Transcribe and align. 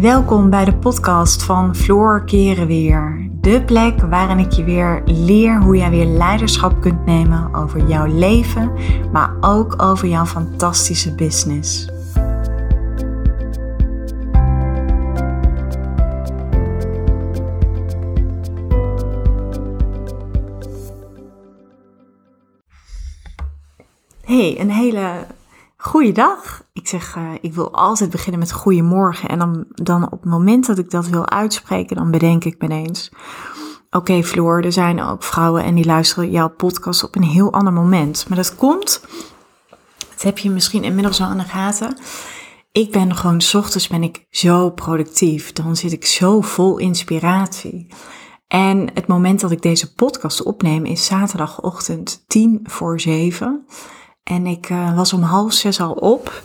Welkom 0.00 0.50
bij 0.50 0.64
de 0.64 0.76
podcast 0.76 1.42
van 1.42 1.76
Floor 1.76 2.24
Keren 2.24 2.66
Weer. 2.66 3.30
De 3.32 3.64
plek 3.64 4.00
waarin 4.00 4.38
ik 4.38 4.52
je 4.52 4.64
weer 4.64 5.02
leer 5.04 5.62
hoe 5.62 5.76
jij 5.76 5.90
weer 5.90 6.06
leiderschap 6.06 6.80
kunt 6.80 7.04
nemen 7.06 7.54
over 7.54 7.88
jouw 7.88 8.06
leven, 8.06 8.72
maar 9.12 9.36
ook 9.40 9.82
over 9.82 10.08
jouw 10.08 10.24
fantastische 10.24 11.14
business. 11.14 11.88
Hey, 24.24 24.60
een 24.60 24.70
hele 24.70 25.26
Goeiedag. 25.76 26.67
Ik 26.78 26.88
zeg, 26.88 27.16
uh, 27.16 27.30
ik 27.40 27.54
wil 27.54 27.74
altijd 27.74 28.10
beginnen 28.10 28.40
met 28.40 28.52
goedemorgen. 28.52 29.28
En 29.28 29.38
dan, 29.38 29.64
dan 29.68 30.04
op 30.04 30.20
het 30.20 30.30
moment 30.30 30.66
dat 30.66 30.78
ik 30.78 30.90
dat 30.90 31.08
wil 31.08 31.28
uitspreken, 31.28 31.96
dan 31.96 32.10
bedenk 32.10 32.44
ik 32.44 32.68
me. 32.68 33.10
Oké, 33.90 34.22
Floor, 34.22 34.62
er 34.62 34.72
zijn 34.72 35.02
ook 35.02 35.22
vrouwen 35.22 35.64
en 35.64 35.74
die 35.74 35.84
luisteren 35.84 36.30
jouw 36.30 36.48
podcast 36.48 37.04
op 37.04 37.16
een 37.16 37.22
heel 37.22 37.52
ander 37.52 37.72
moment. 37.72 38.24
Maar 38.28 38.36
dat 38.36 38.56
komt, 38.56 39.00
dat 40.10 40.22
heb 40.22 40.38
je 40.38 40.50
misschien 40.50 40.84
inmiddels 40.84 41.20
al 41.20 41.26
aan 41.26 41.38
de 41.38 41.44
gaten. 41.44 41.96
Ik 42.72 42.90
ben 42.90 43.16
gewoon, 43.16 43.40
s 43.40 43.54
ochtends 43.54 43.88
ben 43.88 44.02
ik 44.02 44.26
zo 44.30 44.70
productief. 44.70 45.52
Dan 45.52 45.76
zit 45.76 45.92
ik 45.92 46.06
zo 46.06 46.40
vol 46.40 46.78
inspiratie. 46.78 47.94
En 48.46 48.90
het 48.94 49.06
moment 49.06 49.40
dat 49.40 49.50
ik 49.50 49.62
deze 49.62 49.94
podcast 49.94 50.42
opneem 50.42 50.84
is 50.84 51.04
zaterdagochtend 51.04 52.24
tien 52.26 52.60
voor 52.62 53.00
zeven. 53.00 53.64
En 54.22 54.46
ik 54.46 54.70
uh, 54.70 54.96
was 54.96 55.12
om 55.12 55.22
half 55.22 55.52
zes 55.52 55.80
al 55.80 55.92
op. 55.92 56.42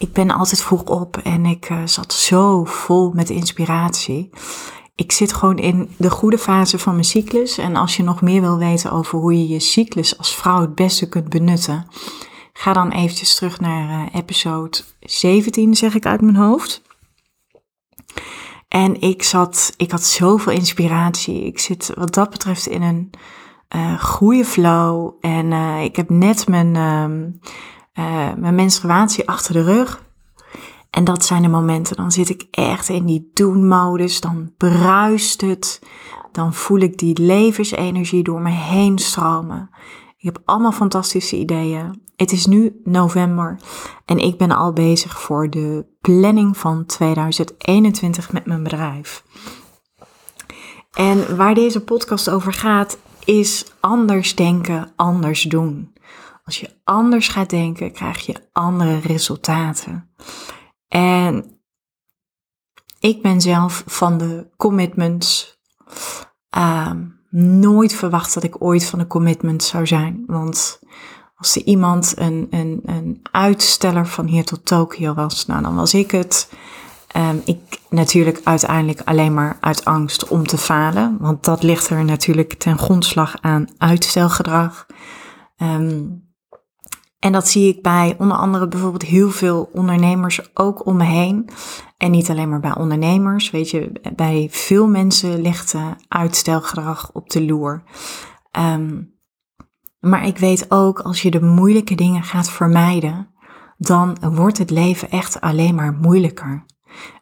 Ik 0.00 0.12
ben 0.12 0.30
altijd 0.30 0.62
vroeg 0.62 0.82
op 0.82 1.16
en 1.16 1.46
ik 1.46 1.70
uh, 1.70 1.82
zat 1.84 2.12
zo 2.12 2.64
vol 2.64 3.10
met 3.14 3.30
inspiratie. 3.30 4.30
Ik 4.94 5.12
zit 5.12 5.32
gewoon 5.32 5.58
in 5.58 5.94
de 5.96 6.10
goede 6.10 6.38
fase 6.38 6.78
van 6.78 6.92
mijn 6.92 7.04
cyclus. 7.04 7.58
En 7.58 7.76
als 7.76 7.96
je 7.96 8.02
nog 8.02 8.22
meer 8.22 8.40
wil 8.40 8.58
weten 8.58 8.92
over 8.92 9.18
hoe 9.18 9.32
je 9.32 9.48
je 9.48 9.60
cyclus 9.60 10.18
als 10.18 10.34
vrouw 10.34 10.60
het 10.60 10.74
beste 10.74 11.08
kunt 11.08 11.28
benutten, 11.28 11.86
ga 12.52 12.72
dan 12.72 12.90
eventjes 12.90 13.34
terug 13.34 13.60
naar 13.60 13.88
uh, 13.88 14.14
episode 14.14 14.78
17, 15.00 15.74
zeg 15.74 15.94
ik 15.94 16.06
uit 16.06 16.20
mijn 16.20 16.36
hoofd. 16.36 16.82
En 18.68 19.00
ik 19.00 19.22
zat, 19.22 19.74
ik 19.76 19.90
had 19.90 20.02
zoveel 20.02 20.52
inspiratie. 20.52 21.44
Ik 21.44 21.58
zit 21.58 21.92
wat 21.94 22.14
dat 22.14 22.30
betreft 22.30 22.66
in 22.66 22.82
een 22.82 23.10
uh, 23.76 24.02
goede 24.02 24.44
flow. 24.44 25.12
En 25.20 25.52
ik 25.82 25.96
heb 25.96 26.10
net 26.10 26.48
mijn, 26.48 26.76
uh, 27.94 28.34
mijn 28.36 28.54
menstruatie 28.54 29.28
achter 29.28 29.52
de 29.52 29.62
rug. 29.62 30.08
En 30.90 31.04
dat 31.04 31.24
zijn 31.24 31.42
de 31.42 31.48
momenten, 31.48 31.96
dan 31.96 32.12
zit 32.12 32.28
ik 32.28 32.46
echt 32.50 32.88
in 32.88 33.04
die 33.04 33.30
doen-modus. 33.34 34.20
Dan 34.20 34.52
bruist 34.56 35.40
het. 35.40 35.82
Dan 36.32 36.54
voel 36.54 36.78
ik 36.78 36.98
die 36.98 37.20
levensenergie 37.22 38.22
door 38.22 38.40
me 38.40 38.50
heen 38.50 38.98
stromen. 38.98 39.70
Ik 40.18 40.24
heb 40.24 40.42
allemaal 40.44 40.72
fantastische 40.72 41.36
ideeën. 41.36 42.02
Het 42.16 42.32
is 42.32 42.46
nu 42.46 42.80
november 42.84 43.60
en 44.04 44.18
ik 44.18 44.38
ben 44.38 44.50
al 44.50 44.72
bezig 44.72 45.20
voor 45.20 45.50
de 45.50 45.86
planning 46.00 46.56
van 46.56 46.86
2021 46.86 48.32
met 48.32 48.46
mijn 48.46 48.62
bedrijf. 48.62 49.24
En 50.92 51.36
waar 51.36 51.54
deze 51.54 51.84
podcast 51.84 52.30
over 52.30 52.52
gaat, 52.52 52.98
is 53.24 53.64
anders 53.80 54.34
denken, 54.34 54.92
anders 54.96 55.42
doen. 55.42 55.92
Als 56.44 56.60
je 56.60 56.80
anders 56.84 57.28
gaat 57.28 57.50
denken, 57.50 57.92
krijg 57.92 58.26
je 58.26 58.48
andere 58.52 58.98
resultaten. 58.98 60.10
En 60.88 61.60
ik 63.00 63.22
ben 63.22 63.40
zelf 63.40 63.82
van 63.86 64.18
de 64.18 64.50
commitments. 64.56 65.58
Uh, 66.56 66.90
nooit 67.30 67.94
verwacht 67.94 68.34
dat 68.34 68.42
ik 68.42 68.62
ooit 68.62 68.84
van 68.84 68.98
de 68.98 69.06
commitments 69.06 69.68
zou 69.68 69.86
zijn. 69.86 70.24
Want 70.26 70.80
als 71.34 71.56
er 71.56 71.62
iemand 71.62 72.12
een, 72.16 72.46
een, 72.50 72.80
een 72.84 73.20
uitsteller 73.30 74.06
van 74.06 74.26
hier 74.26 74.44
tot 74.44 74.66
Tokio 74.66 75.14
was, 75.14 75.46
nou 75.46 75.62
dan 75.62 75.74
was 75.74 75.94
ik 75.94 76.10
het. 76.10 76.52
Um, 77.16 77.42
ik 77.44 77.80
natuurlijk 77.88 78.40
uiteindelijk 78.44 79.00
alleen 79.04 79.34
maar 79.34 79.56
uit 79.60 79.84
angst 79.84 80.28
om 80.28 80.46
te 80.46 80.58
falen, 80.58 81.16
want 81.20 81.44
dat 81.44 81.62
ligt 81.62 81.88
er 81.88 82.04
natuurlijk 82.04 82.52
ten 82.54 82.78
grondslag 82.78 83.36
aan 83.40 83.68
uitstelgedrag. 83.78 84.86
Um, 85.56 86.28
en 87.20 87.32
dat 87.32 87.48
zie 87.48 87.74
ik 87.76 87.82
bij 87.82 88.14
onder 88.18 88.36
andere 88.36 88.68
bijvoorbeeld 88.68 89.02
heel 89.02 89.30
veel 89.30 89.68
ondernemers 89.72 90.56
ook 90.56 90.86
om 90.86 90.96
me 90.96 91.04
heen. 91.04 91.48
En 91.96 92.10
niet 92.10 92.30
alleen 92.30 92.48
maar 92.48 92.60
bij 92.60 92.76
ondernemers. 92.76 93.50
Weet 93.50 93.70
je, 93.70 93.92
bij 94.16 94.48
veel 94.50 94.86
mensen 94.86 95.42
ligt 95.42 95.74
uh, 95.74 95.86
uitstelgedrag 96.08 97.10
op 97.12 97.30
de 97.30 97.44
loer. 97.44 97.82
Um, 98.58 99.18
maar 100.00 100.26
ik 100.26 100.38
weet 100.38 100.70
ook, 100.70 101.00
als 101.00 101.22
je 101.22 101.30
de 101.30 101.42
moeilijke 101.42 101.94
dingen 101.94 102.22
gaat 102.22 102.50
vermijden, 102.50 103.28
dan 103.78 104.16
wordt 104.20 104.58
het 104.58 104.70
leven 104.70 105.10
echt 105.10 105.40
alleen 105.40 105.74
maar 105.74 105.92
moeilijker. 105.92 106.64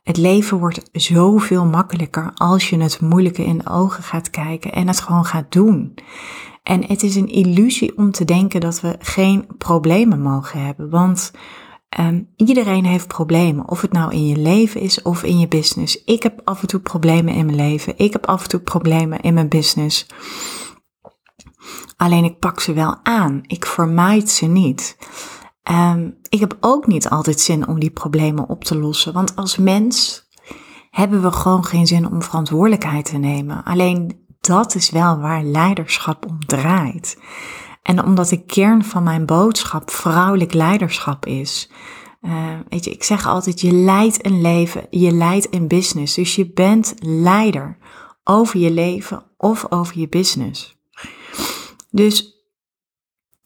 Het 0.02 0.16
leven 0.16 0.58
wordt 0.58 0.88
zoveel 0.92 1.64
makkelijker 1.64 2.30
als 2.34 2.70
je 2.70 2.78
het 2.78 3.00
moeilijke 3.00 3.44
in 3.44 3.58
de 3.58 3.70
ogen 3.70 4.02
gaat 4.02 4.30
kijken 4.30 4.72
en 4.72 4.86
het 4.86 5.00
gewoon 5.00 5.24
gaat 5.24 5.52
doen. 5.52 5.94
En 6.68 6.84
het 6.86 7.02
is 7.02 7.16
een 7.16 7.28
illusie 7.28 7.96
om 7.96 8.10
te 8.10 8.24
denken 8.24 8.60
dat 8.60 8.80
we 8.80 8.96
geen 8.98 9.46
problemen 9.58 10.22
mogen 10.22 10.64
hebben, 10.64 10.90
want 10.90 11.32
um, 12.00 12.28
iedereen 12.36 12.84
heeft 12.84 13.06
problemen, 13.06 13.68
of 13.68 13.80
het 13.80 13.92
nou 13.92 14.12
in 14.12 14.26
je 14.26 14.36
leven 14.36 14.80
is 14.80 15.02
of 15.02 15.22
in 15.22 15.38
je 15.38 15.48
business. 15.48 16.04
Ik 16.04 16.22
heb 16.22 16.40
af 16.44 16.60
en 16.60 16.66
toe 16.66 16.80
problemen 16.80 17.34
in 17.34 17.44
mijn 17.46 17.56
leven, 17.56 17.98
ik 17.98 18.12
heb 18.12 18.26
af 18.26 18.42
en 18.42 18.48
toe 18.48 18.60
problemen 18.60 19.20
in 19.20 19.34
mijn 19.34 19.48
business. 19.48 20.06
Alleen 21.96 22.24
ik 22.24 22.38
pak 22.38 22.60
ze 22.60 22.72
wel 22.72 22.96
aan, 23.02 23.40
ik 23.46 23.66
vermijd 23.66 24.30
ze 24.30 24.46
niet. 24.46 24.96
Um, 25.70 26.18
ik 26.28 26.40
heb 26.40 26.56
ook 26.60 26.86
niet 26.86 27.08
altijd 27.08 27.40
zin 27.40 27.68
om 27.68 27.80
die 27.80 27.90
problemen 27.90 28.48
op 28.48 28.64
te 28.64 28.78
lossen. 28.78 29.12
Want 29.12 29.36
als 29.36 29.56
mens 29.56 30.26
hebben 30.90 31.22
we 31.22 31.32
gewoon 31.32 31.64
geen 31.64 31.86
zin 31.86 32.10
om 32.10 32.22
verantwoordelijkheid 32.22 33.04
te 33.04 33.18
nemen. 33.18 33.64
Alleen 33.64 34.26
dat 34.48 34.74
is 34.74 34.90
wel 34.90 35.18
waar 35.18 35.42
leiderschap 35.42 36.26
om 36.26 36.38
draait. 36.46 37.18
En 37.82 38.04
omdat 38.04 38.28
de 38.28 38.44
kern 38.44 38.84
van 38.84 39.02
mijn 39.02 39.26
boodschap 39.26 39.90
vrouwelijk 39.90 40.52
leiderschap 40.52 41.26
is. 41.26 41.70
Uh, 42.22 42.32
weet 42.68 42.84
je, 42.84 42.90
ik 42.90 43.04
zeg 43.04 43.26
altijd, 43.26 43.60
je 43.60 43.72
leidt 43.72 44.26
een 44.26 44.40
leven, 44.40 44.86
je 44.90 45.10
leidt 45.10 45.54
een 45.54 45.68
business. 45.68 46.14
Dus 46.14 46.34
je 46.34 46.52
bent 46.52 46.94
leider 47.00 47.78
over 48.24 48.58
je 48.58 48.70
leven 48.70 49.22
of 49.36 49.66
over 49.68 49.98
je 49.98 50.08
business. 50.08 50.76
Dus 51.90 52.36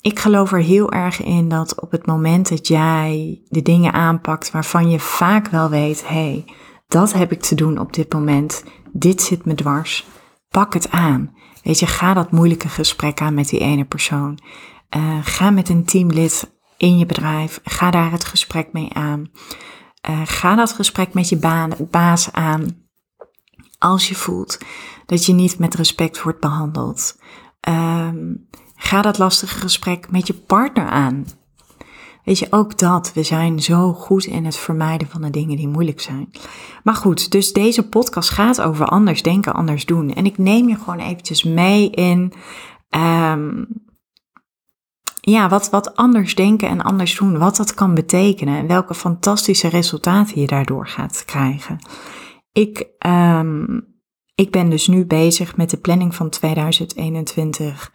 ik 0.00 0.18
geloof 0.18 0.52
er 0.52 0.62
heel 0.62 0.92
erg 0.92 1.22
in 1.22 1.48
dat 1.48 1.80
op 1.80 1.90
het 1.90 2.06
moment 2.06 2.48
dat 2.48 2.68
jij 2.68 3.42
de 3.48 3.62
dingen 3.62 3.92
aanpakt 3.92 4.50
waarvan 4.50 4.90
je 4.90 4.98
vaak 4.98 5.48
wel 5.48 5.68
weet, 5.68 6.08
hé, 6.08 6.14
hey, 6.14 6.44
dat 6.88 7.12
heb 7.12 7.32
ik 7.32 7.40
te 7.40 7.54
doen 7.54 7.78
op 7.78 7.92
dit 7.92 8.12
moment, 8.12 8.64
dit 8.92 9.22
zit 9.22 9.44
me 9.44 9.54
dwars, 9.54 10.06
pak 10.52 10.74
het 10.74 10.90
aan. 10.90 11.34
Weet 11.62 11.78
je, 11.78 11.86
ga 11.86 12.14
dat 12.14 12.30
moeilijke 12.30 12.68
gesprek 12.68 13.20
aan 13.20 13.34
met 13.34 13.48
die 13.48 13.60
ene 13.60 13.84
persoon. 13.84 14.38
Uh, 14.96 15.18
ga 15.22 15.50
met 15.50 15.68
een 15.68 15.84
teamlid 15.84 16.52
in 16.76 16.98
je 16.98 17.06
bedrijf, 17.06 17.60
ga 17.64 17.90
daar 17.90 18.10
het 18.10 18.24
gesprek 18.24 18.72
mee 18.72 18.92
aan. 18.92 19.30
Uh, 20.10 20.20
ga 20.24 20.54
dat 20.54 20.72
gesprek 20.72 21.14
met 21.14 21.28
je 21.28 21.66
baas 21.90 22.32
aan. 22.32 22.80
Als 23.78 24.08
je 24.08 24.14
voelt 24.14 24.58
dat 25.06 25.26
je 25.26 25.32
niet 25.32 25.58
met 25.58 25.74
respect 25.74 26.22
wordt 26.22 26.40
behandeld. 26.40 27.18
Um, 27.68 28.48
Ga 28.84 29.02
dat 29.02 29.18
lastige 29.18 29.58
gesprek 29.58 30.10
met 30.10 30.26
je 30.26 30.34
partner 30.34 30.86
aan. 30.86 31.26
Weet 32.24 32.38
je, 32.38 32.46
ook 32.50 32.78
dat. 32.78 33.12
We 33.12 33.22
zijn 33.22 33.62
zo 33.62 33.92
goed 33.92 34.24
in 34.24 34.44
het 34.44 34.56
vermijden 34.56 35.08
van 35.08 35.22
de 35.22 35.30
dingen 35.30 35.56
die 35.56 35.68
moeilijk 35.68 36.00
zijn. 36.00 36.30
Maar 36.84 36.94
goed, 36.94 37.30
dus 37.30 37.52
deze 37.52 37.88
podcast 37.88 38.30
gaat 38.30 38.60
over 38.60 38.86
anders 38.86 39.22
denken, 39.22 39.54
anders 39.54 39.86
doen. 39.86 40.14
En 40.14 40.26
ik 40.26 40.38
neem 40.38 40.68
je 40.68 40.76
gewoon 40.76 40.98
eventjes 40.98 41.42
mee 41.42 41.90
in. 41.90 42.32
Um, 42.90 43.66
ja, 45.20 45.48
wat, 45.48 45.70
wat 45.70 45.96
anders 45.96 46.34
denken 46.34 46.68
en 46.68 46.82
anders 46.82 47.16
doen, 47.16 47.38
wat 47.38 47.56
dat 47.56 47.74
kan 47.74 47.94
betekenen 47.94 48.58
en 48.58 48.66
welke 48.66 48.94
fantastische 48.94 49.68
resultaten 49.68 50.40
je 50.40 50.46
daardoor 50.46 50.86
gaat 50.86 51.24
krijgen. 51.24 51.78
Ik, 52.52 52.86
um, 53.06 53.86
ik 54.34 54.50
ben 54.50 54.70
dus 54.70 54.86
nu 54.86 55.06
bezig 55.06 55.56
met 55.56 55.70
de 55.70 55.76
planning 55.76 56.14
van 56.14 56.30
2021. 56.30 57.92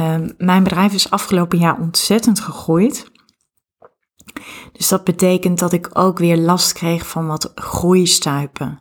Um, 0.00 0.34
mijn 0.38 0.62
bedrijf 0.62 0.92
is 0.92 1.10
afgelopen 1.10 1.58
jaar 1.58 1.80
ontzettend 1.80 2.40
gegroeid. 2.40 3.12
Dus 4.72 4.88
dat 4.88 5.04
betekent 5.04 5.58
dat 5.58 5.72
ik 5.72 5.90
ook 5.92 6.18
weer 6.18 6.36
last 6.36 6.72
kreeg 6.72 7.06
van 7.06 7.26
wat 7.26 7.52
groeistuipen. 7.54 8.80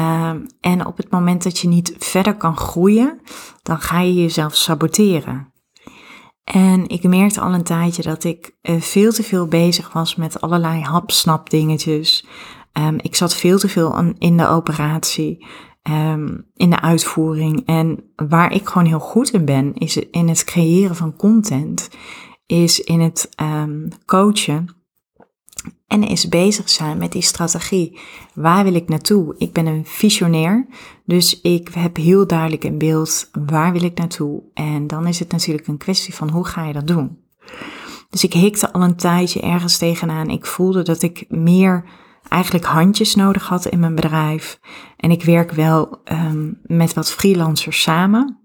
Um, 0.00 0.46
en 0.60 0.86
op 0.86 0.96
het 0.96 1.10
moment 1.10 1.42
dat 1.42 1.58
je 1.58 1.68
niet 1.68 1.94
verder 1.98 2.36
kan 2.36 2.56
groeien, 2.56 3.20
dan 3.62 3.80
ga 3.80 4.00
je 4.00 4.14
jezelf 4.14 4.54
saboteren. 4.54 5.52
En 6.44 6.88
ik 6.88 7.02
merkte 7.02 7.40
al 7.40 7.54
een 7.54 7.62
tijdje 7.62 8.02
dat 8.02 8.24
ik 8.24 8.56
uh, 8.62 8.80
veel 8.80 9.12
te 9.12 9.22
veel 9.22 9.46
bezig 9.46 9.92
was 9.92 10.14
met 10.16 10.40
allerlei 10.40 10.80
hapsnap 10.80 11.50
dingetjes. 11.50 12.26
Um, 12.72 12.98
ik 13.00 13.14
zat 13.14 13.34
veel 13.34 13.58
te 13.58 13.68
veel 13.68 14.14
in 14.18 14.36
de 14.36 14.46
operatie, 14.48 15.46
um, 15.90 16.50
in 16.54 16.70
de 16.70 16.80
uitvoering. 16.80 17.66
En 17.66 18.12
waar 18.16 18.52
ik 18.52 18.68
gewoon 18.68 18.86
heel 18.86 19.00
goed 19.00 19.30
in 19.30 19.44
ben, 19.44 19.74
is 19.74 19.96
in 19.96 20.28
het 20.28 20.44
creëren 20.44 20.96
van 20.96 21.16
content, 21.16 21.90
is 22.52 22.80
in 22.80 23.00
het 23.00 23.28
um, 23.42 23.88
coachen. 24.06 24.68
En 25.86 26.02
is 26.02 26.28
bezig 26.28 26.68
zijn 26.68 26.98
met 26.98 27.12
die 27.12 27.22
strategie. 27.22 27.98
Waar 28.34 28.64
wil 28.64 28.74
ik 28.74 28.88
naartoe? 28.88 29.34
Ik 29.38 29.52
ben 29.52 29.66
een 29.66 29.86
visionair, 29.86 30.66
dus 31.04 31.40
ik 31.40 31.68
heb 31.68 31.96
heel 31.96 32.26
duidelijk 32.26 32.64
in 32.64 32.78
beeld 32.78 33.30
waar 33.46 33.72
wil 33.72 33.82
ik 33.82 33.98
naartoe. 33.98 34.42
En 34.54 34.86
dan 34.86 35.06
is 35.06 35.18
het 35.18 35.32
natuurlijk 35.32 35.66
een 35.66 35.76
kwestie 35.76 36.14
van 36.14 36.30
hoe 36.30 36.46
ga 36.46 36.66
je 36.66 36.72
dat 36.72 36.86
doen. 36.86 37.18
Dus 38.10 38.24
ik 38.24 38.32
hikte 38.32 38.72
al 38.72 38.82
een 38.82 38.96
tijdje 38.96 39.40
ergens 39.40 39.78
tegenaan. 39.78 40.28
Ik 40.28 40.46
voelde 40.46 40.82
dat 40.82 41.02
ik 41.02 41.24
meer 41.28 41.84
eigenlijk 42.28 42.64
handjes 42.64 43.14
nodig 43.14 43.48
had 43.48 43.66
in 43.66 43.80
mijn 43.80 43.94
bedrijf. 43.94 44.60
En 44.96 45.10
ik 45.10 45.24
werk 45.24 45.52
wel 45.52 46.00
um, 46.12 46.58
met 46.62 46.94
wat 46.94 47.12
freelancers 47.12 47.82
samen. 47.82 48.41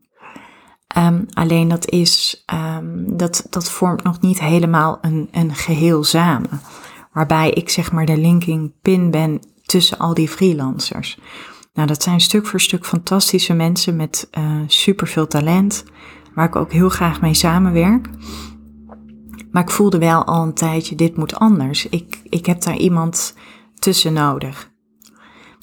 Um, 0.98 1.26
alleen 1.34 1.68
dat 1.68 1.90
is, 1.90 2.44
um, 2.76 3.18
dat, 3.18 3.48
dat 3.50 3.70
vormt 3.70 4.04
nog 4.04 4.22
niet 4.22 4.40
helemaal 4.40 4.98
een, 5.02 5.28
een 5.32 5.56
geheel 5.56 6.04
samen. 6.04 6.62
Waarbij 7.12 7.50
ik 7.50 7.70
zeg 7.70 7.92
maar 7.92 8.06
de 8.06 8.18
linking 8.18 8.72
pin 8.82 9.12
ben 9.12 9.40
tussen 9.66 9.98
al 9.98 10.14
die 10.14 10.30
freelancers. 10.30 11.20
Nou, 11.74 11.88
dat 11.88 12.04
zijn 12.04 12.22
stuk 12.22 12.46
voor 12.46 12.62
stuk 12.62 12.86
fantastische 12.86 13.54
mensen 13.54 13.96
met 13.96 14.28
uh, 14.38 14.62
super 14.68 15.08
veel 15.08 15.28
talent. 15.28 15.84
Waar 16.34 16.48
ik 16.48 16.56
ook 16.56 16.72
heel 16.72 16.90
graag 16.90 17.22
mee 17.22 17.34
samenwerk. 17.34 18.10
Maar 19.52 19.64
ik 19.64 19.72
voelde 19.72 19.98
wel 19.98 20.24
al 20.24 20.44
een 20.44 20.54
tijdje, 20.54 20.96
dit 20.96 21.18
moet 21.18 21.36
anders. 21.36 21.90
Ik, 21.90 22.22
ik 22.24 22.46
heb 22.46 22.62
daar 22.62 22.78
iemand 22.78 23.34
tussen 23.80 24.14
nodig. 24.14 24.72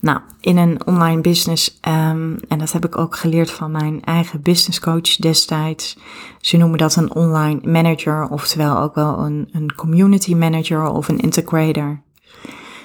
Nou, 0.04 0.20
in 0.40 0.56
een 0.56 0.86
online 0.86 1.20
business, 1.20 1.78
um, 1.88 2.38
en 2.48 2.58
dat 2.58 2.72
heb 2.72 2.84
ik 2.84 2.98
ook 2.98 3.16
geleerd 3.16 3.50
van 3.50 3.70
mijn 3.70 4.02
eigen 4.02 4.42
business 4.42 4.80
coach 4.80 5.16
destijds. 5.16 5.96
Ze 6.40 6.56
noemen 6.56 6.78
dat 6.78 6.96
een 6.96 7.14
online 7.14 7.60
manager, 7.62 8.28
oftewel 8.28 8.78
ook 8.78 8.94
wel 8.94 9.18
een, 9.18 9.48
een 9.52 9.74
community 9.74 10.34
manager 10.34 10.86
of 10.86 11.08
een 11.08 11.18
integrator. 11.18 12.02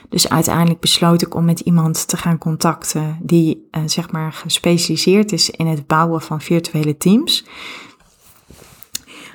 Dus 0.10 0.30
uiteindelijk 0.30 0.80
besloot 0.80 1.22
ik 1.22 1.36
om 1.36 1.46
met 1.46 1.60
iemand 1.60 2.08
te 2.08 2.18
gaan 2.18 2.38
contacten 2.38 3.18
die 3.22 3.68
uh, 3.72 3.84
zeg 3.86 4.12
maar 4.12 4.34
gespecialiseerd 4.34 5.32
is 5.32 5.50
in 5.50 5.68
het 5.68 5.88
bouwen 5.88 6.22
van 6.22 6.42
virtuele 6.42 6.98
teams. 6.98 7.46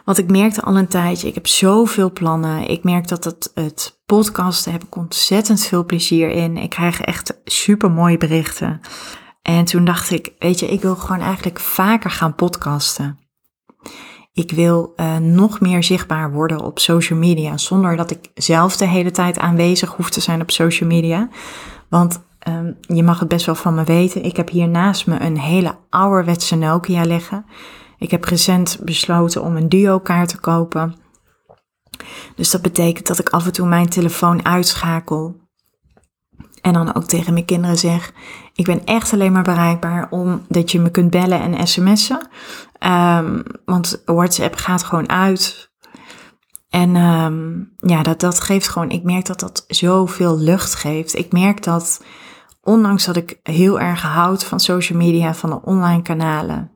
Want 0.05 0.19
ik 0.19 0.31
merkte 0.31 0.63
al 0.63 0.77
een 0.77 0.89
tijdje, 0.89 1.29
ik 1.29 1.35
heb 1.35 1.47
zoveel 1.47 2.13
plannen. 2.13 2.69
Ik 2.69 2.85
merk 2.85 3.09
dat 3.09 3.25
het, 3.25 3.51
het 3.55 3.99
podcasten 4.15 4.73
heb 4.73 4.85
ik 4.85 4.97
ontzettend 4.97 5.67
veel 5.67 5.85
plezier 5.85 6.31
in. 6.31 6.57
Ik 6.57 6.71
krijg 6.71 7.01
echt 7.01 7.41
super 7.45 7.91
mooie 7.91 8.19
berichten. 8.19 8.81
En 9.43 9.65
toen 9.65 9.85
dacht 9.85 10.11
ik, 10.11 10.33
weet 10.39 10.61
je, 10.61 10.69
ik 10.69 10.81
wil 10.81 10.97
gewoon 10.97 11.21
eigenlijk 11.21 11.61
vaker 11.61 12.11
gaan 12.11 12.35
podcasten. 12.35 13.19
Ik 14.33 14.51
wil 14.51 14.93
uh, 14.97 15.17
nog 15.17 15.61
meer 15.61 15.85
zichtbaar 15.85 16.33
worden 16.33 16.61
op 16.61 16.79
social 16.79 17.19
media, 17.19 17.57
zonder 17.57 17.97
dat 17.97 18.11
ik 18.11 18.31
zelf 18.35 18.77
de 18.77 18.87
hele 18.87 19.11
tijd 19.11 19.39
aanwezig 19.39 19.91
hoef 19.91 20.11
te 20.11 20.21
zijn 20.21 20.41
op 20.41 20.51
social 20.51 20.89
media. 20.89 21.29
Want 21.89 22.23
um, 22.49 22.77
je 22.81 23.03
mag 23.03 23.19
het 23.19 23.29
best 23.29 23.47
wel 23.47 23.55
van 23.55 23.75
me 23.75 23.85
weten. 23.85 24.25
Ik 24.25 24.37
heb 24.37 24.51
hier 24.51 24.69
naast 24.69 25.07
me 25.07 25.21
een 25.21 25.39
hele 25.39 25.77
ouderwetse 25.91 26.57
Nokia 26.57 27.03
liggen. 27.03 27.47
Ik 27.99 28.11
heb 28.11 28.25
recent 28.25 28.79
besloten 28.83 29.43
om 29.43 29.57
een 29.57 29.69
duo-kaart 29.69 30.29
te 30.29 30.41
kopen. 30.41 31.04
Dus 32.37 32.51
dat 32.51 32.63
betekent 32.63 33.07
dat 33.07 33.19
ik 33.19 33.29
af 33.29 33.47
en 33.47 33.53
toe 33.53 33.67
mijn 33.67 33.89
telefoon 33.89 34.45
uitschakel. 34.45 35.43
En 36.61 36.73
dan 36.73 36.95
ook 36.95 37.05
tegen 37.05 37.33
mijn 37.33 37.45
kinderen 37.45 37.79
zeg: 37.79 38.13
Ik 38.55 38.65
ben 38.65 38.85
echt 38.85 39.13
alleen 39.13 39.33
maar 39.33 39.43
bereikbaar 39.43 40.07
omdat 40.11 40.73
je 40.73 40.81
me 40.81 40.91
kunt 40.91 41.11
bellen 41.11 41.41
en 41.41 41.67
sms'en. 41.67 42.29
Um, 42.81 43.43
want 43.65 44.03
WhatsApp 44.05 44.57
gaat 44.57 44.83
gewoon 44.83 45.09
uit. 45.09 45.73
En 46.69 46.97
um, 46.97 47.73
ja, 47.79 48.03
dat, 48.03 48.21
dat 48.21 48.41
geeft 48.41 48.69
gewoon, 48.69 48.91
ik 48.91 49.03
merk 49.03 49.27
dat 49.27 49.41
dat 49.41 49.65
zoveel 49.69 50.39
lucht 50.39 50.75
geeft. 50.75 51.17
Ik 51.19 51.33
merk 51.33 51.63
dat, 51.63 52.05
ondanks 52.63 53.05
dat 53.05 53.17
ik 53.17 53.39
heel 53.43 53.81
erg 53.81 54.03
houd 54.03 54.45
van 54.45 54.61
social 54.61 54.99
media, 54.99 55.35
van 55.35 55.51
de 55.51 55.63
online 55.63 56.03
kanalen, 56.03 56.71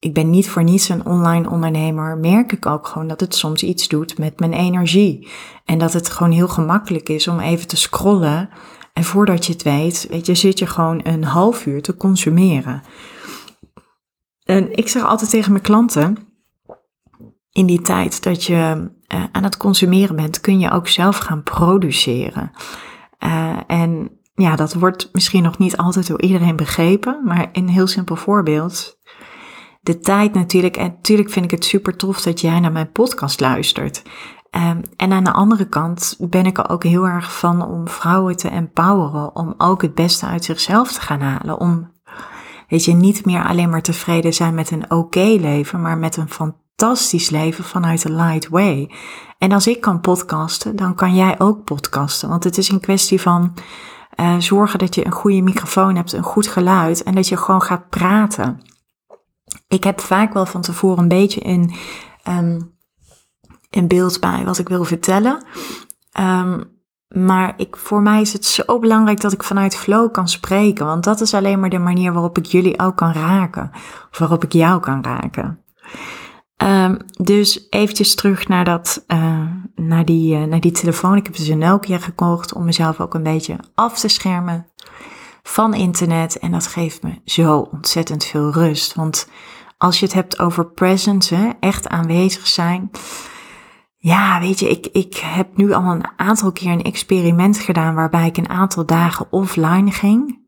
ik 0.00 0.14
ben 0.14 0.30
niet 0.30 0.48
voor 0.48 0.64
niets 0.64 0.88
een 0.88 1.06
online 1.06 1.50
ondernemer, 1.50 2.18
merk 2.18 2.52
ik 2.52 2.66
ook 2.66 2.86
gewoon 2.86 3.08
dat 3.08 3.20
het 3.20 3.34
soms 3.34 3.62
iets 3.62 3.88
doet 3.88 4.18
met 4.18 4.40
mijn 4.40 4.52
energie. 4.52 5.28
En 5.64 5.78
dat 5.78 5.92
het 5.92 6.10
gewoon 6.10 6.32
heel 6.32 6.48
gemakkelijk 6.48 7.08
is 7.08 7.28
om 7.28 7.40
even 7.40 7.66
te 7.66 7.76
scrollen. 7.76 8.48
En 8.92 9.04
voordat 9.04 9.46
je 9.46 9.52
het 9.52 9.62
weet, 9.62 10.06
weet 10.10 10.26
je, 10.26 10.34
zit 10.34 10.58
je 10.58 10.66
gewoon 10.66 11.00
een 11.02 11.24
half 11.24 11.66
uur 11.66 11.82
te 11.82 11.96
consumeren. 11.96 12.82
En 14.44 14.76
ik 14.76 14.88
zeg 14.88 15.04
altijd 15.04 15.30
tegen 15.30 15.52
mijn 15.52 15.64
klanten, 15.64 16.16
in 17.52 17.66
die 17.66 17.82
tijd 17.82 18.22
dat 18.22 18.44
je 18.44 18.90
uh, 19.14 19.24
aan 19.32 19.44
het 19.44 19.56
consumeren 19.56 20.16
bent, 20.16 20.40
kun 20.40 20.58
je 20.58 20.70
ook 20.70 20.88
zelf 20.88 21.18
gaan 21.18 21.42
produceren. 21.42 22.50
Uh, 23.24 23.56
en 23.66 24.18
ja, 24.34 24.56
dat 24.56 24.74
wordt 24.74 25.08
misschien 25.12 25.42
nog 25.42 25.58
niet 25.58 25.76
altijd 25.76 26.06
door 26.06 26.20
iedereen 26.20 26.56
begrepen, 26.56 27.20
maar 27.24 27.48
een 27.52 27.68
heel 27.68 27.86
simpel 27.86 28.16
voorbeeld 28.16 28.98
de 29.80 29.98
tijd 29.98 30.34
natuurlijk. 30.34 30.76
En 30.76 30.86
natuurlijk 30.86 31.30
vind 31.30 31.44
ik 31.44 31.50
het 31.50 31.64
super 31.64 31.96
tof 31.96 32.22
dat 32.22 32.40
jij 32.40 32.60
naar 32.60 32.72
mijn 32.72 32.92
podcast 32.92 33.40
luistert. 33.40 34.02
Um, 34.50 34.82
en 34.96 35.12
aan 35.12 35.24
de 35.24 35.32
andere 35.32 35.68
kant 35.68 36.16
ben 36.18 36.46
ik 36.46 36.58
er 36.58 36.68
ook 36.68 36.84
heel 36.84 37.06
erg 37.06 37.38
van 37.38 37.66
om 37.66 37.88
vrouwen 37.88 38.36
te 38.36 38.48
empoweren. 38.48 39.36
Om 39.36 39.54
ook 39.58 39.82
het 39.82 39.94
beste 39.94 40.26
uit 40.26 40.44
zichzelf 40.44 40.92
te 40.92 41.00
gaan 41.00 41.20
halen. 41.20 41.60
Om, 41.60 41.92
weet 42.68 42.84
je, 42.84 42.92
niet 42.92 43.24
meer 43.24 43.44
alleen 43.44 43.70
maar 43.70 43.82
tevreden 43.82 44.34
zijn 44.34 44.54
met 44.54 44.70
een 44.70 44.90
oké 44.90 45.36
leven, 45.40 45.80
maar 45.80 45.98
met 45.98 46.16
een 46.16 46.28
fantastisch 46.28 47.30
leven 47.30 47.64
vanuit 47.64 48.02
de 48.02 48.12
light 48.12 48.48
way. 48.48 48.90
En 49.38 49.52
als 49.52 49.66
ik 49.66 49.80
kan 49.80 50.00
podcasten, 50.00 50.76
dan 50.76 50.94
kan 50.94 51.14
jij 51.14 51.40
ook 51.40 51.64
podcasten. 51.64 52.28
Want 52.28 52.44
het 52.44 52.58
is 52.58 52.68
een 52.68 52.80
kwestie 52.80 53.20
van 53.20 53.54
uh, 54.20 54.34
zorgen 54.38 54.78
dat 54.78 54.94
je 54.94 55.06
een 55.06 55.12
goede 55.12 55.42
microfoon 55.42 55.96
hebt, 55.96 56.12
een 56.12 56.22
goed 56.22 56.46
geluid 56.46 57.02
en 57.02 57.14
dat 57.14 57.28
je 57.28 57.36
gewoon 57.36 57.62
gaat 57.62 57.88
praten. 57.88 58.60
Ik 59.70 59.84
heb 59.84 60.00
vaak 60.00 60.32
wel 60.32 60.46
van 60.46 60.60
tevoren 60.60 60.98
een 60.98 61.08
beetje 61.08 61.40
in, 61.40 61.72
um, 62.28 62.74
in 63.70 63.88
beeld 63.88 64.20
bij 64.20 64.44
wat 64.44 64.58
ik 64.58 64.68
wil 64.68 64.84
vertellen. 64.84 65.44
Um, 66.20 66.78
maar 67.08 67.54
ik, 67.56 67.76
voor 67.76 68.02
mij 68.02 68.20
is 68.20 68.32
het 68.32 68.44
zo 68.44 68.78
belangrijk 68.78 69.20
dat 69.20 69.32
ik 69.32 69.42
vanuit 69.42 69.76
flow 69.76 70.12
kan 70.12 70.28
spreken. 70.28 70.86
Want 70.86 71.04
dat 71.04 71.20
is 71.20 71.34
alleen 71.34 71.60
maar 71.60 71.70
de 71.70 71.78
manier 71.78 72.12
waarop 72.12 72.38
ik 72.38 72.44
jullie 72.44 72.78
ook 72.78 72.96
kan 72.96 73.12
raken. 73.12 73.70
Of 74.10 74.18
waarop 74.18 74.44
ik 74.44 74.52
jou 74.52 74.80
kan 74.80 75.04
raken. 75.04 75.64
Um, 76.56 76.96
dus 77.10 77.66
eventjes 77.70 78.14
terug 78.14 78.48
naar, 78.48 78.64
dat, 78.64 79.04
uh, 79.08 79.46
naar, 79.74 80.04
die, 80.04 80.36
uh, 80.36 80.44
naar 80.44 80.60
die 80.60 80.72
telefoon. 80.72 81.16
Ik 81.16 81.26
heb 81.26 81.36
dus 81.36 81.48
een 81.48 81.58
Nokia 81.58 81.98
gekocht 81.98 82.52
om 82.52 82.64
mezelf 82.64 83.00
ook 83.00 83.14
een 83.14 83.22
beetje 83.22 83.56
af 83.74 83.98
te 83.98 84.08
schermen 84.08 84.66
van 85.42 85.74
internet. 85.74 86.38
En 86.38 86.50
dat 86.50 86.66
geeft 86.66 87.02
me 87.02 87.20
zo 87.24 87.58
ontzettend 87.58 88.24
veel 88.24 88.52
rust. 88.52 88.94
Want 88.94 89.28
als 89.80 89.98
je 89.98 90.04
het 90.04 90.14
hebt 90.14 90.38
over 90.38 90.70
presence, 90.70 91.34
hè, 91.34 91.50
echt 91.60 91.88
aanwezig 91.88 92.46
zijn. 92.46 92.90
Ja, 93.96 94.40
weet 94.40 94.58
je, 94.58 94.70
ik, 94.70 94.86
ik 94.86 95.16
heb 95.16 95.56
nu 95.56 95.72
al 95.72 95.84
een 95.84 96.08
aantal 96.16 96.52
keer 96.52 96.72
een 96.72 96.82
experiment 96.82 97.58
gedaan 97.58 97.94
waarbij 97.94 98.26
ik 98.26 98.36
een 98.36 98.48
aantal 98.48 98.86
dagen 98.86 99.26
offline 99.30 99.90
ging. 99.90 100.38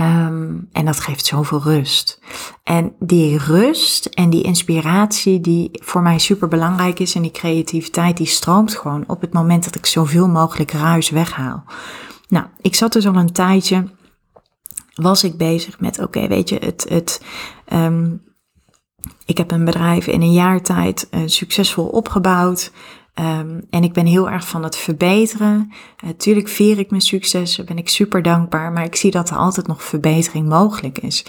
Um, 0.00 0.68
en 0.72 0.84
dat 0.84 1.00
geeft 1.00 1.26
zoveel 1.26 1.62
rust. 1.62 2.22
En 2.62 2.94
die 2.98 3.38
rust 3.38 4.06
en 4.06 4.30
die 4.30 4.42
inspiratie 4.42 5.40
die 5.40 5.70
voor 5.72 6.02
mij 6.02 6.18
super 6.18 6.48
belangrijk 6.48 6.98
is 6.98 7.14
en 7.14 7.22
die 7.22 7.30
creativiteit 7.30 8.16
die 8.16 8.26
stroomt 8.26 8.74
gewoon 8.74 9.04
op 9.06 9.20
het 9.20 9.32
moment 9.32 9.64
dat 9.64 9.74
ik 9.74 9.86
zoveel 9.86 10.28
mogelijk 10.28 10.70
ruis 10.70 11.10
weghaal. 11.10 11.64
Nou, 12.28 12.46
ik 12.60 12.74
zat 12.74 12.92
dus 12.92 13.06
al 13.06 13.16
een 13.16 13.32
tijdje, 13.32 13.84
was 14.94 15.24
ik 15.24 15.36
bezig 15.36 15.80
met, 15.80 15.98
oké, 15.98 16.28
weet 16.28 16.48
je, 16.48 16.56
het, 16.56 16.86
het 16.88 17.22
um, 17.72 18.30
ik 19.24 19.38
heb 19.38 19.50
een 19.50 19.64
bedrijf 19.64 20.06
in 20.06 20.22
een 20.22 20.32
jaar 20.32 20.62
tijd 20.62 21.08
uh, 21.10 21.20
succesvol 21.26 21.86
opgebouwd. 21.86 22.72
Um, 23.20 23.66
en 23.70 23.84
ik 23.84 23.92
ben 23.92 24.06
heel 24.06 24.30
erg 24.30 24.48
van 24.48 24.62
het 24.62 24.76
verbeteren. 24.76 25.72
Natuurlijk 26.04 26.48
uh, 26.48 26.54
vier 26.54 26.78
ik 26.78 26.90
mijn 26.90 27.02
successen, 27.02 27.66
ben 27.66 27.78
ik 27.78 27.88
super 27.88 28.22
dankbaar. 28.22 28.72
Maar 28.72 28.84
ik 28.84 28.96
zie 28.96 29.10
dat 29.10 29.30
er 29.30 29.36
altijd 29.36 29.66
nog 29.66 29.82
verbetering 29.82 30.48
mogelijk 30.48 30.98
is. 30.98 31.24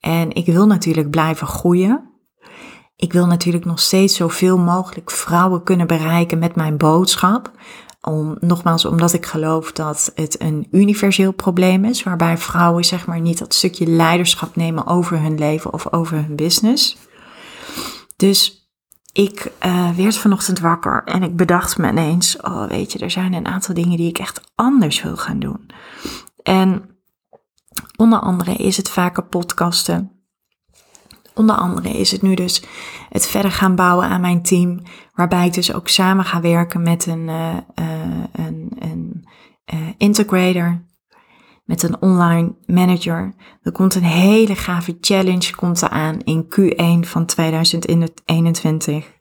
En 0.00 0.32
ik 0.32 0.46
wil 0.46 0.66
natuurlijk 0.66 1.10
blijven 1.10 1.46
groeien. 1.46 2.10
Ik 2.96 3.12
wil 3.12 3.26
natuurlijk 3.26 3.64
nog 3.64 3.80
steeds 3.80 4.16
zoveel 4.16 4.58
mogelijk 4.58 5.10
vrouwen 5.10 5.62
kunnen 5.62 5.86
bereiken 5.86 6.38
met 6.38 6.54
mijn 6.54 6.76
boodschap. 6.76 7.50
Om, 8.00 8.36
nogmaals, 8.40 8.84
omdat 8.84 9.12
ik 9.12 9.26
geloof 9.26 9.72
dat 9.72 10.12
het 10.14 10.40
een 10.40 10.66
universeel 10.70 11.32
probleem 11.32 11.84
is, 11.84 12.02
waarbij 12.02 12.38
vrouwen 12.38 12.84
zeg 12.84 13.06
maar 13.06 13.20
niet 13.20 13.38
dat 13.38 13.54
stukje 13.54 13.86
leiderschap 13.86 14.56
nemen 14.56 14.86
over 14.86 15.20
hun 15.20 15.38
leven 15.38 15.72
of 15.72 15.92
over 15.92 16.16
hun 16.16 16.36
business. 16.36 16.96
Dus 18.16 18.70
ik 19.12 19.52
uh, 19.66 19.90
werd 19.90 20.16
vanochtend 20.16 20.58
wakker 20.58 21.04
en 21.04 21.22
ik 21.22 21.36
bedacht 21.36 21.78
me 21.78 21.88
ineens, 21.88 22.36
oh 22.40 22.66
weet 22.66 22.92
je, 22.92 22.98
er 22.98 23.10
zijn 23.10 23.32
een 23.32 23.46
aantal 23.46 23.74
dingen 23.74 23.96
die 23.96 24.08
ik 24.08 24.18
echt 24.18 24.40
anders 24.54 25.02
wil 25.02 25.16
gaan 25.16 25.38
doen. 25.38 25.70
En 26.42 26.96
onder 27.96 28.18
andere 28.18 28.54
is 28.54 28.76
het 28.76 28.90
vaker 28.90 29.24
podcasten. 29.24 30.10
Onder 31.34 31.56
andere 31.56 31.88
is 31.98 32.10
het 32.10 32.22
nu 32.22 32.34
dus 32.34 32.62
het 33.08 33.26
verder 33.26 33.50
gaan 33.50 33.74
bouwen 33.74 34.06
aan 34.06 34.20
mijn 34.20 34.42
team, 34.42 34.82
waarbij 35.14 35.46
ik 35.46 35.52
dus 35.54 35.72
ook 35.72 35.88
samen 35.88 36.24
ga 36.24 36.40
werken 36.40 36.82
met 36.82 37.06
een, 37.06 37.28
uh, 37.28 37.56
uh, 37.74 38.24
een, 38.32 38.72
een 38.78 39.26
integrator, 39.96 40.84
met 41.64 41.82
een 41.82 42.02
online 42.02 42.54
manager. 42.66 43.34
Er 43.62 43.72
komt 43.72 43.94
een 43.94 44.02
hele 44.02 44.54
gave 44.54 44.96
challenge 45.00 45.54
komt 45.54 45.88
aan 45.88 46.20
in 46.20 46.44
Q1 46.44 47.08
van 47.08 47.26
2021. 47.26 49.20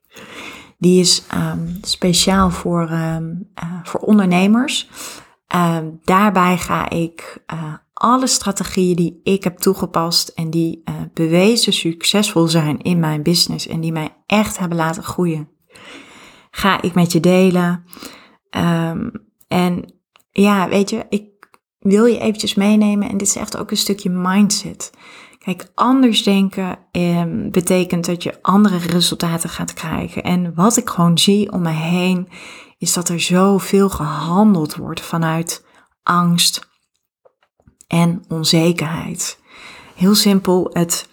Die 0.77 0.99
is 0.99 1.23
um, 1.33 1.77
speciaal 1.81 2.49
voor, 2.49 2.89
um, 2.91 3.49
uh, 3.63 3.79
voor 3.83 3.99
ondernemers. 3.99 4.89
Um, 5.55 5.99
daarbij 6.03 6.57
ga 6.57 6.89
ik 6.89 7.43
uh, 7.53 7.73
alle 7.93 8.27
strategieën 8.27 8.95
die 8.95 9.19
ik 9.23 9.43
heb 9.43 9.57
toegepast 9.57 10.27
en 10.29 10.49
die 10.49 10.81
uh, 10.85 10.95
bewezen 11.13 11.73
succesvol 11.73 12.47
zijn 12.47 12.81
in 12.81 12.99
mijn 12.99 13.23
business 13.23 13.67
en 13.67 13.81
die 13.81 13.91
mij 13.91 14.15
echt 14.25 14.57
hebben 14.57 14.77
laten 14.77 15.03
groeien, 15.03 15.49
ga 16.51 16.81
ik 16.81 16.93
met 16.93 17.11
je 17.11 17.19
delen. 17.19 17.83
en 19.47 19.93
ja, 20.31 20.69
weet 20.69 20.89
je, 20.89 21.05
ik 21.09 21.30
wil 21.81 22.05
je 22.05 22.19
eventjes 22.19 22.55
meenemen. 22.55 23.09
En 23.09 23.17
dit 23.17 23.27
is 23.27 23.35
echt 23.35 23.57
ook 23.57 23.71
een 23.71 23.77
stukje 23.77 24.09
mindset. 24.09 24.91
Kijk, 25.37 25.71
anders 25.75 26.23
denken 26.23 26.79
eh, 26.91 27.23
betekent 27.51 28.05
dat 28.05 28.23
je 28.23 28.41
andere 28.41 28.77
resultaten 28.77 29.49
gaat 29.49 29.73
krijgen. 29.73 30.23
En 30.23 30.53
wat 30.53 30.77
ik 30.77 30.89
gewoon 30.89 31.17
zie 31.17 31.51
om 31.51 31.61
me 31.61 31.69
heen, 31.69 32.29
is 32.77 32.93
dat 32.93 33.09
er 33.09 33.19
zoveel 33.19 33.89
gehandeld 33.89 34.75
wordt 34.75 35.01
vanuit 35.01 35.65
angst 36.03 36.69
en 37.87 38.23
onzekerheid. 38.27 39.39
Heel 39.95 40.15
simpel, 40.15 40.69
het 40.73 41.09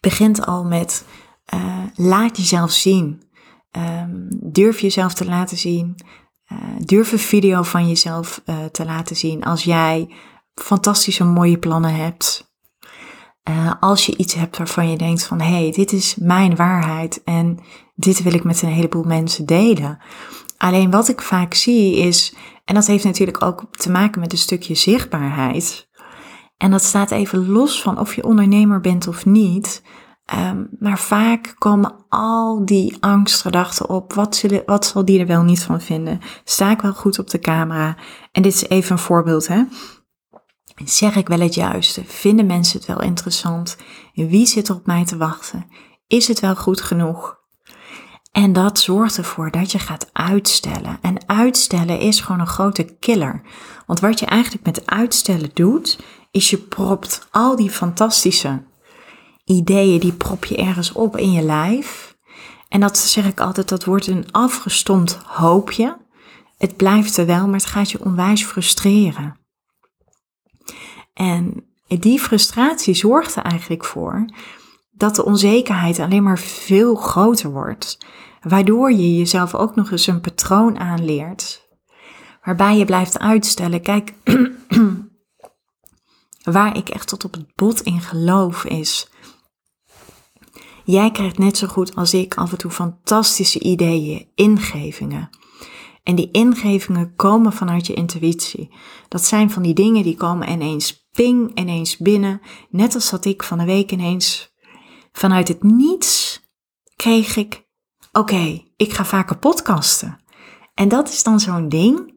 begint 0.00 0.46
al 0.46 0.64
met 0.64 1.04
uh, 1.54 1.82
laat 1.94 2.36
jezelf 2.36 2.70
zien. 2.70 3.22
Um, 3.76 4.28
durf 4.52 4.80
jezelf 4.80 5.14
te 5.14 5.24
laten 5.24 5.56
zien. 5.56 5.94
Uh, 6.52 6.58
durf 6.78 7.12
een 7.12 7.18
video 7.18 7.62
van 7.62 7.88
jezelf 7.88 8.42
uh, 8.46 8.64
te 8.64 8.84
laten 8.84 9.16
zien 9.16 9.44
als 9.44 9.64
jij 9.64 10.14
fantastische 10.54 11.24
mooie 11.24 11.58
plannen 11.58 11.94
hebt. 11.94 12.52
Uh, 13.50 13.72
als 13.80 14.06
je 14.06 14.16
iets 14.16 14.34
hebt 14.34 14.58
waarvan 14.58 14.90
je 14.90 14.96
denkt 14.96 15.24
van 15.24 15.40
hé, 15.40 15.62
hey, 15.62 15.70
dit 15.70 15.92
is 15.92 16.14
mijn 16.14 16.56
waarheid 16.56 17.22
en 17.24 17.58
dit 17.94 18.22
wil 18.22 18.34
ik 18.34 18.44
met 18.44 18.62
een 18.62 18.68
heleboel 18.68 19.04
mensen 19.04 19.46
delen. 19.46 19.98
Alleen 20.56 20.90
wat 20.90 21.08
ik 21.08 21.20
vaak 21.20 21.54
zie 21.54 21.96
is, 21.96 22.34
en 22.64 22.74
dat 22.74 22.86
heeft 22.86 23.04
natuurlijk 23.04 23.44
ook 23.44 23.64
te 23.70 23.90
maken 23.90 24.20
met 24.20 24.32
een 24.32 24.38
stukje 24.38 24.74
zichtbaarheid. 24.74 25.88
En 26.56 26.70
dat 26.70 26.82
staat 26.82 27.10
even 27.10 27.48
los 27.48 27.82
van 27.82 27.98
of 27.98 28.14
je 28.14 28.24
ondernemer 28.24 28.80
bent 28.80 29.06
of 29.08 29.26
niet. 29.26 29.82
Um, 30.34 30.68
maar 30.78 30.98
vaak 30.98 31.54
komen 31.58 31.94
al 32.08 32.64
die 32.64 32.96
angstgedachten 33.00 33.88
op. 33.88 34.12
Wat, 34.12 34.36
zullen, 34.36 34.62
wat 34.66 34.86
zal 34.86 35.04
die 35.04 35.20
er 35.20 35.26
wel 35.26 35.42
niet 35.42 35.62
van 35.62 35.80
vinden? 35.80 36.20
Sta 36.44 36.70
ik 36.70 36.80
wel 36.80 36.92
goed 36.92 37.18
op 37.18 37.30
de 37.30 37.38
camera? 37.38 37.96
En 38.32 38.42
dit 38.42 38.54
is 38.54 38.68
even 38.68 38.92
een 38.92 38.98
voorbeeld, 38.98 39.48
hè? 39.48 39.64
Zeg 40.84 41.16
ik 41.16 41.28
wel 41.28 41.40
het 41.40 41.54
juiste? 41.54 42.04
Vinden 42.04 42.46
mensen 42.46 42.78
het 42.78 42.88
wel 42.88 43.02
interessant? 43.02 43.76
Wie 44.14 44.46
zit 44.46 44.68
er 44.68 44.74
op 44.74 44.86
mij 44.86 45.04
te 45.04 45.16
wachten? 45.16 45.66
Is 46.06 46.28
het 46.28 46.40
wel 46.40 46.56
goed 46.56 46.80
genoeg? 46.80 47.38
En 48.32 48.52
dat 48.52 48.78
zorgt 48.78 49.16
ervoor 49.16 49.50
dat 49.50 49.72
je 49.72 49.78
gaat 49.78 50.10
uitstellen. 50.12 50.98
En 51.00 51.28
uitstellen 51.28 51.98
is 51.98 52.20
gewoon 52.20 52.40
een 52.40 52.46
grote 52.46 52.84
killer. 52.84 53.42
Want 53.86 54.00
wat 54.00 54.18
je 54.18 54.26
eigenlijk 54.26 54.64
met 54.64 54.86
uitstellen 54.86 55.50
doet, 55.54 55.98
is 56.30 56.50
je 56.50 56.58
propt 56.58 57.28
al 57.30 57.56
die 57.56 57.70
fantastische 57.70 58.62
ideeën, 59.50 60.00
die 60.00 60.12
prop 60.12 60.44
je 60.44 60.56
ergens 60.56 60.92
op 60.92 61.16
in 61.16 61.32
je 61.32 61.42
lijf. 61.42 62.16
En 62.68 62.80
dat 62.80 62.98
zeg 62.98 63.26
ik 63.26 63.40
altijd, 63.40 63.68
dat 63.68 63.84
wordt 63.84 64.06
een 64.06 64.32
afgestompt 64.32 65.18
hoopje. 65.24 65.98
Het 66.58 66.76
blijft 66.76 67.16
er 67.16 67.26
wel, 67.26 67.46
maar 67.46 67.60
het 67.60 67.66
gaat 67.66 67.90
je 67.90 68.04
onwijs 68.04 68.44
frustreren. 68.44 69.38
En 71.12 71.64
die 71.86 72.20
frustratie 72.20 72.94
zorgt 72.94 73.36
er 73.36 73.42
eigenlijk 73.42 73.84
voor 73.84 74.24
dat 74.90 75.16
de 75.16 75.24
onzekerheid 75.24 75.98
alleen 75.98 76.22
maar 76.22 76.38
veel 76.38 76.94
groter 76.94 77.50
wordt. 77.50 77.98
Waardoor 78.40 78.92
je 78.92 79.16
jezelf 79.16 79.54
ook 79.54 79.74
nog 79.74 79.90
eens 79.90 80.06
een 80.06 80.20
patroon 80.20 80.78
aanleert. 80.78 81.68
Waarbij 82.44 82.76
je 82.76 82.84
blijft 82.84 83.18
uitstellen. 83.18 83.82
Kijk, 83.82 84.12
waar 86.42 86.76
ik 86.76 86.88
echt 86.88 87.08
tot 87.08 87.24
op 87.24 87.32
het 87.32 87.54
bot 87.54 87.80
in 87.80 88.00
geloof 88.00 88.64
is 88.64 89.09
Jij 90.90 91.10
krijgt 91.10 91.38
net 91.38 91.56
zo 91.56 91.66
goed 91.66 91.96
als 91.96 92.14
ik 92.14 92.34
af 92.34 92.52
en 92.52 92.58
toe 92.58 92.70
fantastische 92.70 93.60
ideeën, 93.60 94.28
ingevingen. 94.34 95.30
En 96.02 96.14
die 96.14 96.30
ingevingen 96.30 97.14
komen 97.16 97.52
vanuit 97.52 97.86
je 97.86 97.94
intuïtie. 97.94 98.74
Dat 99.08 99.24
zijn 99.24 99.50
van 99.50 99.62
die 99.62 99.74
dingen 99.74 100.02
die 100.02 100.16
komen 100.16 100.50
ineens 100.50 101.08
ping, 101.12 101.58
ineens 101.58 101.96
binnen. 101.96 102.40
Net 102.70 102.94
als 102.94 103.10
dat 103.10 103.24
ik 103.24 103.42
van 103.42 103.58
de 103.58 103.64
week 103.64 103.92
ineens 103.92 104.54
vanuit 105.12 105.48
het 105.48 105.62
niets 105.62 106.40
kreeg 106.96 107.36
ik, 107.36 107.68
oké, 108.12 108.62
ik 108.76 108.92
ga 108.92 109.04
vaker 109.04 109.38
podcasten. 109.38 110.20
En 110.74 110.88
dat 110.88 111.08
is 111.08 111.22
dan 111.22 111.40
zo'n 111.40 111.68
ding 111.68 112.14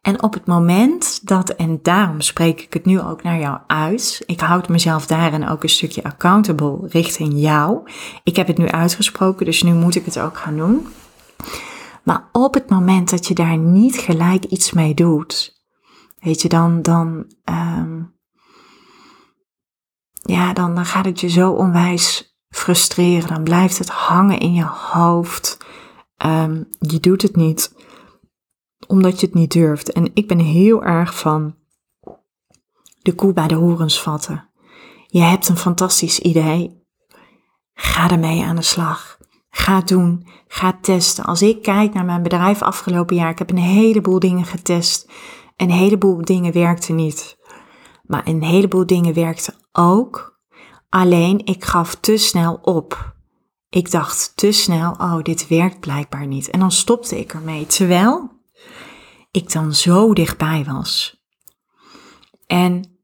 en 0.00 0.22
op 0.22 0.34
het 0.34 0.46
moment 0.46 1.26
dat, 1.28 1.50
en 1.50 1.78
daarom 1.82 2.20
spreek 2.20 2.60
ik 2.60 2.72
het 2.72 2.84
nu 2.84 3.00
ook 3.00 3.22
naar 3.22 3.38
jou 3.38 3.58
uit, 3.66 4.22
ik 4.26 4.40
houd 4.40 4.68
mezelf 4.68 5.06
daarin 5.06 5.48
ook 5.48 5.62
een 5.62 5.68
stukje 5.68 6.02
accountable 6.02 6.88
richting 6.88 7.32
jou. 7.34 7.90
Ik 8.22 8.36
heb 8.36 8.46
het 8.46 8.58
nu 8.58 8.68
uitgesproken, 8.68 9.46
dus 9.46 9.62
nu 9.62 9.72
moet 9.72 9.94
ik 9.94 10.04
het 10.04 10.18
ook 10.18 10.36
gaan 10.36 10.56
doen. 10.56 10.86
Maar 12.02 12.28
op 12.32 12.54
het 12.54 12.70
moment 12.70 13.10
dat 13.10 13.26
je 13.26 13.34
daar 13.34 13.58
niet 13.58 13.96
gelijk 13.96 14.44
iets 14.44 14.72
mee 14.72 14.94
doet, 14.94 15.62
weet 16.18 16.42
je, 16.42 16.48
dan, 16.48 16.82
dan, 16.82 17.26
um, 17.44 18.14
ja, 20.22 20.52
dan, 20.52 20.84
gaat 20.86 21.04
het 21.04 21.20
je 21.20 21.28
zo 21.28 21.50
onwijs 21.50 22.38
frustreren. 22.48 23.28
Dan 23.28 23.42
blijft 23.42 23.78
het 23.78 23.88
hangen 23.88 24.38
in 24.38 24.54
je 24.54 24.64
hoofd. 24.64 25.58
Um, 26.26 26.68
je 26.78 27.00
doet 27.00 27.22
het 27.22 27.36
niet 27.36 27.74
omdat 28.90 29.20
je 29.20 29.26
het 29.26 29.34
niet 29.34 29.52
durft. 29.52 29.92
En 29.92 30.10
ik 30.14 30.28
ben 30.28 30.38
heel 30.38 30.84
erg 30.84 31.18
van 31.18 31.54
de 33.02 33.14
koe 33.14 33.32
bij 33.32 33.48
de 33.48 33.54
horens 33.54 34.02
vatten. 34.02 34.48
Je 35.06 35.20
hebt 35.20 35.48
een 35.48 35.56
fantastisch 35.56 36.18
idee. 36.18 36.84
Ga 37.74 38.10
ermee 38.10 38.44
aan 38.44 38.56
de 38.56 38.62
slag. 38.62 39.18
Ga 39.50 39.80
doen. 39.80 40.26
Ga 40.46 40.78
testen. 40.80 41.24
Als 41.24 41.42
ik 41.42 41.62
kijk 41.62 41.94
naar 41.94 42.04
mijn 42.04 42.22
bedrijf 42.22 42.62
afgelopen 42.62 43.16
jaar, 43.16 43.30
ik 43.30 43.38
heb 43.38 43.50
een 43.50 43.58
heleboel 43.58 44.18
dingen 44.18 44.44
getest. 44.44 45.10
Een 45.56 45.70
heleboel 45.70 46.24
dingen 46.24 46.52
werkten 46.52 46.94
niet. 46.94 47.38
Maar 48.02 48.26
een 48.26 48.42
heleboel 48.42 48.86
dingen 48.86 49.14
werkten 49.14 49.54
ook. 49.72 50.40
Alleen 50.88 51.46
ik 51.46 51.64
gaf 51.64 51.94
te 51.94 52.16
snel 52.16 52.58
op. 52.62 53.14
Ik 53.68 53.90
dacht 53.90 54.32
te 54.34 54.52
snel, 54.52 54.90
oh, 54.92 55.22
dit 55.22 55.48
werkt 55.48 55.80
blijkbaar 55.80 56.26
niet. 56.26 56.50
En 56.50 56.60
dan 56.60 56.72
stopte 56.72 57.18
ik 57.18 57.32
ermee. 57.32 57.66
Terwijl 57.66 58.39
ik 59.30 59.52
dan 59.52 59.74
zo 59.74 60.12
dichtbij 60.12 60.64
was. 60.64 61.22
En 62.46 63.00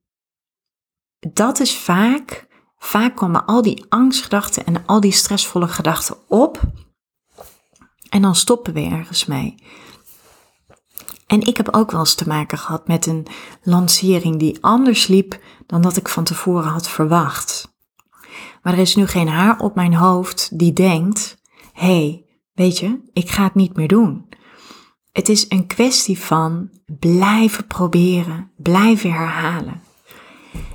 dat 1.18 1.60
is 1.60 1.76
vaak, 1.76 2.48
vaak 2.78 3.16
komen 3.16 3.44
al 3.46 3.62
die 3.62 3.84
angstgedachten 3.88 4.66
en 4.66 4.86
al 4.86 5.00
die 5.00 5.12
stressvolle 5.12 5.68
gedachten 5.68 6.16
op. 6.28 6.60
En 8.08 8.22
dan 8.22 8.34
stoppen 8.34 8.72
we 8.72 8.80
ergens 8.80 9.24
mee. 9.24 9.54
En 11.26 11.40
ik 11.40 11.56
heb 11.56 11.74
ook 11.74 11.90
wel 11.90 12.00
eens 12.00 12.14
te 12.14 12.28
maken 12.28 12.58
gehad 12.58 12.88
met 12.88 13.06
een 13.06 13.26
lancering 13.62 14.38
die 14.38 14.58
anders 14.60 15.06
liep 15.06 15.40
dan 15.66 15.82
dat 15.82 15.96
ik 15.96 16.08
van 16.08 16.24
tevoren 16.24 16.70
had 16.70 16.88
verwacht. 16.88 17.74
Maar 18.62 18.72
er 18.72 18.78
is 18.78 18.96
nu 18.96 19.06
geen 19.06 19.28
haar 19.28 19.58
op 19.60 19.74
mijn 19.74 19.94
hoofd 19.94 20.58
die 20.58 20.72
denkt: 20.72 21.36
hé, 21.72 21.86
hey, 21.86 22.24
weet 22.52 22.78
je, 22.78 23.00
ik 23.12 23.30
ga 23.30 23.44
het 23.44 23.54
niet 23.54 23.76
meer 23.76 23.88
doen. 23.88 24.28
Het 25.16 25.28
is 25.28 25.46
een 25.48 25.66
kwestie 25.66 26.18
van 26.18 26.70
blijven 26.98 27.66
proberen, 27.66 28.50
blijven 28.56 29.12
herhalen. 29.12 29.82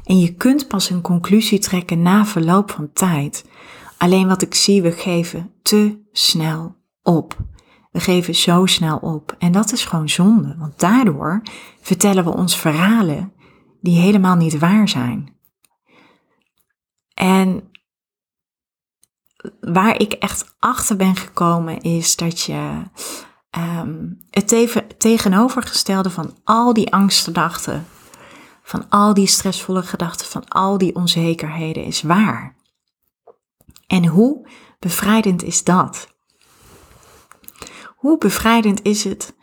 En 0.04 0.20
je 0.20 0.34
kunt 0.34 0.68
pas 0.68 0.90
een 0.90 1.02
conclusie 1.02 1.60
trekken 1.60 2.02
na 2.02 2.26
verloop 2.26 2.72
van 2.72 2.94
tijd. 2.94 3.46
Alleen 3.98 4.28
wat 4.28 4.42
ik 4.42 4.54
zie, 4.54 4.82
we 4.82 4.92
geven 4.92 5.54
te 5.62 6.02
snel 6.12 6.76
op. 7.04 7.38
We 7.92 8.00
geven 8.00 8.36
zo 8.36 8.66
snel 8.66 8.98
op. 8.98 9.36
En 9.40 9.52
dat 9.52 9.72
is 9.72 9.86
gewoon 9.86 10.10
zonde, 10.10 10.56
want 10.58 10.80
daardoor 10.80 11.42
vertellen 11.82 12.24
we 12.24 12.34
ons 12.34 12.58
verhalen 12.58 13.34
die 13.82 14.00
helemaal 14.00 14.36
niet 14.36 14.60
waar 14.60 14.90
zijn. 14.90 15.36
En 17.14 17.72
waar 19.60 20.00
ik 20.00 20.14
echt 20.14 20.56
achter 20.60 20.96
ben 20.96 21.16
gekomen 21.16 21.82
is 21.82 22.16
dat 22.16 22.42
je 22.42 22.84
ehm, 23.52 24.10
het 24.30 24.98
tegenovergestelde 24.98 26.10
van 26.10 26.38
al 26.44 26.74
die 26.74 26.94
angstgedachten, 26.94 27.86
van 28.64 28.90
al 28.90 29.14
die 29.14 29.28
stressvolle 29.28 29.84
gedachten, 29.84 30.28
van 30.28 30.48
al 30.48 30.78
die 30.78 30.96
onzekerheden 30.96 31.84
is 31.84 32.02
waar. 32.02 32.56
En 33.88 34.06
hoe 34.06 34.48
bevrijdend 34.80 35.44
is 35.44 35.64
dat? 35.64 36.14
Hoe 37.96 38.18
bevrijdend 38.18 38.82
is 38.82 39.04
het 39.04 39.34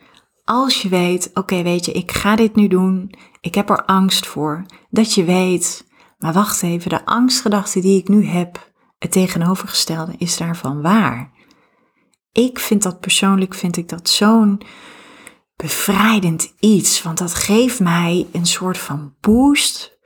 als 0.49 0.81
je 0.81 0.89
weet, 0.89 1.29
oké, 1.33 1.63
weet 1.63 1.85
je, 1.85 1.91
ik 1.91 2.11
ga 2.11 2.35
dit 2.35 2.55
nu 2.55 2.67
doen, 2.67 3.13
ik 3.41 3.55
heb 3.55 3.69
er 3.69 3.85
angst 3.85 4.27
voor, 4.27 4.65
dat 4.89 5.13
je 5.13 5.23
weet, 5.23 5.87
maar 6.17 6.33
wacht 6.33 6.63
even, 6.63 6.89
de 6.89 7.05
angstgedachte 7.05 7.79
die 7.79 7.99
ik 7.99 8.07
nu 8.07 8.25
heb, 8.25 8.71
het 8.97 9.11
tegenovergestelde 9.11 10.13
is 10.17 10.37
daarvan 10.37 10.81
waar. 10.81 11.31
Ik 12.31 12.59
vind 12.59 12.83
dat 12.83 12.99
persoonlijk, 12.99 13.53
vind 13.53 13.77
ik 13.77 13.89
dat 13.89 14.09
zo'n 14.09 14.61
bevrijdend 15.55 16.53
iets, 16.59 17.01
want 17.01 17.17
dat 17.17 17.33
geeft 17.33 17.79
mij 17.79 18.27
een 18.31 18.45
soort 18.45 18.77
van 18.77 19.15
boost. 19.19 19.97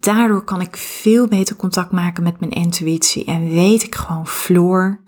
Daardoor 0.00 0.44
kan 0.44 0.60
ik 0.60 0.76
veel 0.76 1.28
beter 1.28 1.56
contact 1.56 1.90
maken 1.90 2.22
met 2.22 2.40
mijn 2.40 2.52
intuïtie 2.52 3.24
en 3.24 3.48
weet 3.48 3.82
ik 3.82 3.94
gewoon, 3.94 4.26
Floor, 4.26 5.02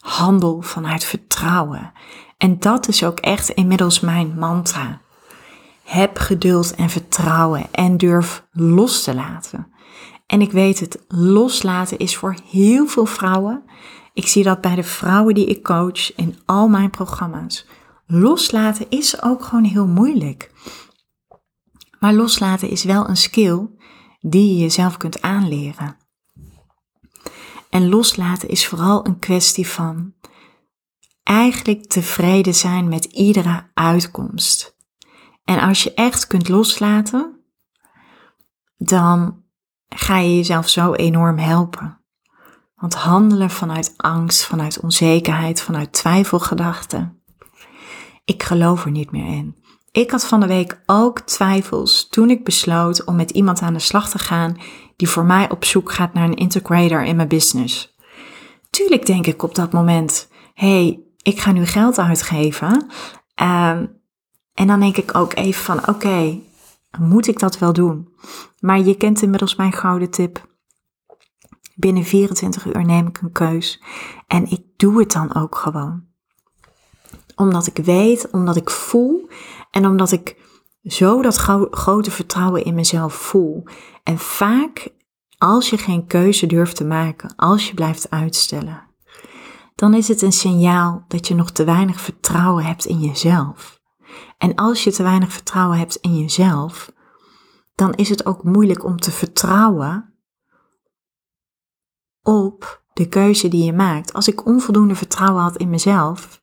handel 0.00 0.62
vanuit 0.62 1.04
vertrouwen. 1.04 1.92
En 2.36 2.58
dat 2.58 2.88
is 2.88 3.04
ook 3.04 3.20
echt 3.20 3.48
inmiddels 3.48 4.00
mijn 4.00 4.38
mantra. 4.38 5.00
Heb 5.84 6.18
geduld 6.18 6.74
en 6.74 6.90
vertrouwen 6.90 7.66
en 7.72 7.96
durf 7.96 8.46
los 8.50 9.02
te 9.02 9.14
laten. 9.14 9.72
En 10.26 10.40
ik 10.40 10.52
weet 10.52 10.80
het, 10.80 11.04
loslaten 11.08 11.98
is 11.98 12.16
voor 12.16 12.36
heel 12.50 12.86
veel 12.86 13.06
vrouwen. 13.06 13.64
Ik 14.12 14.26
zie 14.26 14.44
dat 14.44 14.60
bij 14.60 14.74
de 14.74 14.82
vrouwen 14.82 15.34
die 15.34 15.46
ik 15.46 15.62
coach 15.62 16.16
in 16.16 16.38
al 16.44 16.68
mijn 16.68 16.90
programma's. 16.90 17.66
Loslaten 18.06 18.86
is 18.88 19.22
ook 19.22 19.44
gewoon 19.44 19.64
heel 19.64 19.86
moeilijk. 19.86 20.52
Maar 21.98 22.14
loslaten 22.14 22.70
is 22.70 22.84
wel 22.84 23.08
een 23.08 23.16
skill 23.16 23.68
die 24.20 24.54
je 24.54 24.60
jezelf 24.60 24.96
kunt 24.96 25.22
aanleren. 25.22 25.96
En 27.70 27.88
loslaten 27.88 28.48
is 28.48 28.66
vooral 28.66 29.06
een 29.06 29.18
kwestie 29.18 29.66
van 29.66 30.14
eigenlijk 31.22 31.86
tevreden 31.86 32.54
zijn 32.54 32.88
met 32.88 33.04
iedere 33.04 33.70
uitkomst. 33.74 34.76
En 35.44 35.60
als 35.60 35.82
je 35.82 35.94
echt 35.94 36.26
kunt 36.26 36.48
loslaten, 36.48 37.40
dan 38.76 39.44
ga 39.88 40.18
je 40.18 40.36
jezelf 40.36 40.68
zo 40.68 40.94
enorm 40.94 41.38
helpen. 41.38 41.99
Want 42.80 42.94
handelen 42.94 43.50
vanuit 43.50 43.94
angst, 43.96 44.44
vanuit 44.44 44.80
onzekerheid, 44.80 45.62
vanuit 45.62 45.92
twijfelgedachten, 45.92 47.22
ik 48.24 48.42
geloof 48.42 48.84
er 48.84 48.90
niet 48.90 49.10
meer 49.10 49.26
in. 49.26 49.56
Ik 49.92 50.10
had 50.10 50.26
van 50.26 50.40
de 50.40 50.46
week 50.46 50.80
ook 50.86 51.20
twijfels 51.20 52.08
toen 52.08 52.30
ik 52.30 52.44
besloot 52.44 53.04
om 53.04 53.16
met 53.16 53.30
iemand 53.30 53.60
aan 53.60 53.72
de 53.72 53.78
slag 53.78 54.10
te 54.10 54.18
gaan 54.18 54.56
die 54.96 55.08
voor 55.08 55.24
mij 55.24 55.50
op 55.50 55.64
zoek 55.64 55.92
gaat 55.92 56.14
naar 56.14 56.24
een 56.24 56.36
integrator 56.36 57.04
in 57.04 57.16
mijn 57.16 57.28
business. 57.28 57.96
Tuurlijk 58.70 59.06
denk 59.06 59.26
ik 59.26 59.42
op 59.42 59.54
dat 59.54 59.72
moment, 59.72 60.28
hey, 60.54 61.00
ik 61.22 61.40
ga 61.40 61.52
nu 61.52 61.66
geld 61.66 61.98
uitgeven. 61.98 62.86
Ehm, 63.34 63.86
en 64.54 64.66
dan 64.66 64.80
denk 64.80 64.96
ik 64.96 65.16
ook 65.16 65.34
even 65.34 65.62
van, 65.62 65.88
oké, 65.88 66.38
moet 66.98 67.26
ik 67.26 67.38
dat 67.38 67.58
wel 67.58 67.72
doen? 67.72 68.08
Maar 68.60 68.80
je 68.80 68.96
kent 68.96 69.22
inmiddels 69.22 69.56
mijn 69.56 69.72
gouden 69.72 70.10
tip. 70.10 70.48
Binnen 71.80 72.04
24 72.04 72.64
uur 72.66 72.84
neem 72.84 73.06
ik 73.06 73.20
een 73.20 73.32
keus. 73.32 73.82
En 74.26 74.50
ik 74.50 74.62
doe 74.76 74.98
het 74.98 75.12
dan 75.12 75.34
ook 75.34 75.56
gewoon. 75.56 76.04
Omdat 77.36 77.66
ik 77.66 77.84
weet, 77.84 78.30
omdat 78.30 78.56
ik 78.56 78.70
voel 78.70 79.28
en 79.70 79.86
omdat 79.86 80.12
ik 80.12 80.36
zo 80.82 81.22
dat 81.22 81.36
grote 81.70 82.10
vertrouwen 82.10 82.64
in 82.64 82.74
mezelf 82.74 83.14
voel. 83.14 83.64
En 84.02 84.18
vaak, 84.18 84.88
als 85.38 85.70
je 85.70 85.78
geen 85.78 86.06
keuze 86.06 86.46
durft 86.46 86.76
te 86.76 86.84
maken, 86.84 87.32
als 87.36 87.68
je 87.68 87.74
blijft 87.74 88.10
uitstellen, 88.10 88.82
dan 89.74 89.94
is 89.94 90.08
het 90.08 90.22
een 90.22 90.32
signaal 90.32 91.04
dat 91.08 91.28
je 91.28 91.34
nog 91.34 91.50
te 91.50 91.64
weinig 91.64 92.00
vertrouwen 92.00 92.64
hebt 92.64 92.84
in 92.84 92.98
jezelf. 92.98 93.80
En 94.38 94.54
als 94.54 94.84
je 94.84 94.92
te 94.92 95.02
weinig 95.02 95.32
vertrouwen 95.32 95.78
hebt 95.78 95.96
in 95.96 96.16
jezelf, 96.16 96.92
dan 97.74 97.94
is 97.94 98.08
het 98.08 98.26
ook 98.26 98.44
moeilijk 98.44 98.84
om 98.84 98.96
te 98.96 99.10
vertrouwen 99.10 100.09
op 102.22 102.82
de 102.92 103.08
keuze 103.08 103.48
die 103.48 103.64
je 103.64 103.72
maakt. 103.72 104.12
Als 104.12 104.28
ik 104.28 104.46
onvoldoende 104.46 104.94
vertrouwen 104.94 105.42
had 105.42 105.56
in 105.56 105.70
mezelf, 105.70 106.42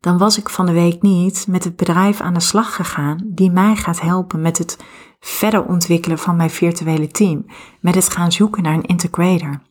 dan 0.00 0.18
was 0.18 0.38
ik 0.38 0.48
van 0.48 0.66
de 0.66 0.72
week 0.72 1.02
niet 1.02 1.46
met 1.46 1.64
het 1.64 1.76
bedrijf 1.76 2.20
aan 2.20 2.34
de 2.34 2.40
slag 2.40 2.74
gegaan 2.74 3.20
die 3.24 3.50
mij 3.50 3.76
gaat 3.76 4.00
helpen 4.00 4.40
met 4.40 4.58
het 4.58 4.78
verder 5.20 5.64
ontwikkelen 5.64 6.18
van 6.18 6.36
mijn 6.36 6.50
virtuele 6.50 7.08
team, 7.08 7.46
met 7.80 7.94
het 7.94 8.08
gaan 8.08 8.32
zoeken 8.32 8.62
naar 8.62 8.74
een 8.74 8.86
integrator. 8.86 9.62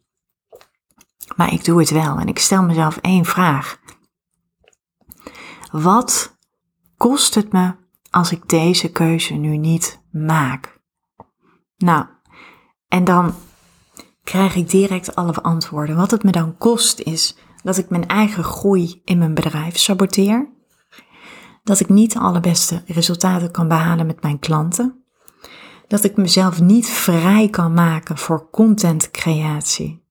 Maar 1.35 1.53
ik 1.53 1.65
doe 1.65 1.79
het 1.79 1.89
wel 1.89 2.17
en 2.17 2.27
ik 2.27 2.39
stel 2.39 2.63
mezelf 2.63 2.97
één 2.97 3.25
vraag. 3.25 3.79
Wat 5.71 6.37
kost 6.97 7.35
het 7.35 7.51
me 7.51 7.75
als 8.09 8.31
ik 8.31 8.49
deze 8.49 8.91
keuze 8.91 9.33
nu 9.33 9.57
niet 9.57 10.01
maak? 10.11 10.79
Nou, 11.77 12.05
en 12.87 13.03
dan 13.03 13.35
krijg 14.27 14.55
ik 14.55 14.69
direct 14.69 15.15
alle 15.15 15.41
antwoorden. 15.41 15.95
Wat 15.95 16.11
het 16.11 16.23
me 16.23 16.31
dan 16.31 16.57
kost 16.57 16.99
is 16.99 17.37
dat 17.63 17.77
ik 17.77 17.89
mijn 17.89 18.07
eigen 18.07 18.43
groei 18.43 19.01
in 19.05 19.17
mijn 19.17 19.33
bedrijf 19.33 19.77
saboteer. 19.77 20.49
Dat 21.63 21.79
ik 21.79 21.89
niet 21.89 22.13
de 22.13 22.19
allerbeste 22.19 22.83
resultaten 22.85 23.51
kan 23.51 23.67
behalen 23.67 24.05
met 24.05 24.21
mijn 24.21 24.39
klanten. 24.39 25.03
Dat 25.87 26.03
ik 26.03 26.17
mezelf 26.17 26.61
niet 26.61 26.89
vrij 26.89 27.49
kan 27.49 27.73
maken 27.73 28.17
voor 28.17 28.49
contentcreatie. 28.49 30.05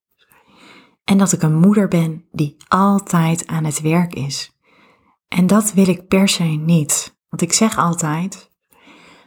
En 1.05 1.19
dat 1.19 1.33
ik 1.33 1.43
een 1.43 1.59
moeder 1.59 1.89
ben 1.89 2.25
die 2.33 2.57
altijd 2.69 3.47
aan 3.47 3.65
het 3.65 3.81
werk 3.81 4.15
is. 4.15 4.57
En 5.29 5.47
dat 5.47 5.73
wil 5.73 5.89
ik 5.89 6.09
per 6.09 6.29
se 6.29 6.45
niet. 6.45 7.17
Want 7.29 7.43
ik 7.43 7.53
zeg 7.53 7.79
altijd, 7.79 8.51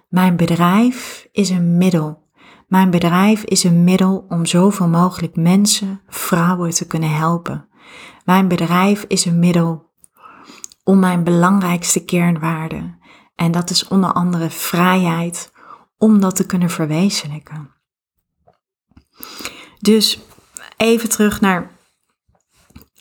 mijn 0.08 0.36
bedrijf 0.36 1.28
is 1.32 1.50
een 1.50 1.78
middel. 1.78 2.28
Mijn 2.70 2.90
bedrijf 2.90 3.44
is 3.44 3.64
een 3.64 3.84
middel 3.84 4.26
om 4.30 4.46
zoveel 4.46 4.88
mogelijk 4.88 5.36
mensen, 5.36 6.02
vrouwen 6.08 6.70
te 6.70 6.88
kunnen 6.88 7.16
helpen. 7.16 7.68
Mijn 8.26 8.48
bedrijf 8.48 9.06
is 9.08 9.26
een 9.26 9.40
middel 9.40 9.90
om 10.84 11.00
mijn 11.00 11.24
belangrijkste 11.24 12.06
kernwaarden, 12.06 13.00
en 13.36 13.52
dat 13.52 13.70
is 13.70 13.88
onder 13.88 14.12
andere 14.12 14.50
vrijheid, 14.50 15.52
om 15.98 16.20
dat 16.20 16.36
te 16.36 16.46
kunnen 16.46 16.70
verwezenlijken. 16.70 17.74
Dus 19.80 20.20
even 20.78 21.10
terug 21.10 21.42
naar 21.42 21.72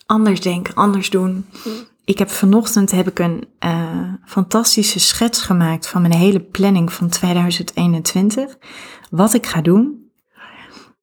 anders 0.07 0.41
denken, 0.41 0.75
anders 0.75 1.11
doen. 1.11 1.47
Ik 2.09 2.19
heb 2.19 2.31
vanochtend 2.31 2.91
heb 2.91 3.09
ik 3.09 3.19
een 3.19 3.49
uh, 3.65 4.13
fantastische 4.25 4.99
schets 4.99 5.43
gemaakt 5.43 5.89
van 5.89 6.03
mijn 6.03 6.15
hele 6.15 6.41
planning 6.41 6.93
van 6.93 7.09
2021. 7.09 8.57
Wat 9.11 9.35
ik 9.35 9.47
ga 9.47 9.61
doen. 9.61 10.11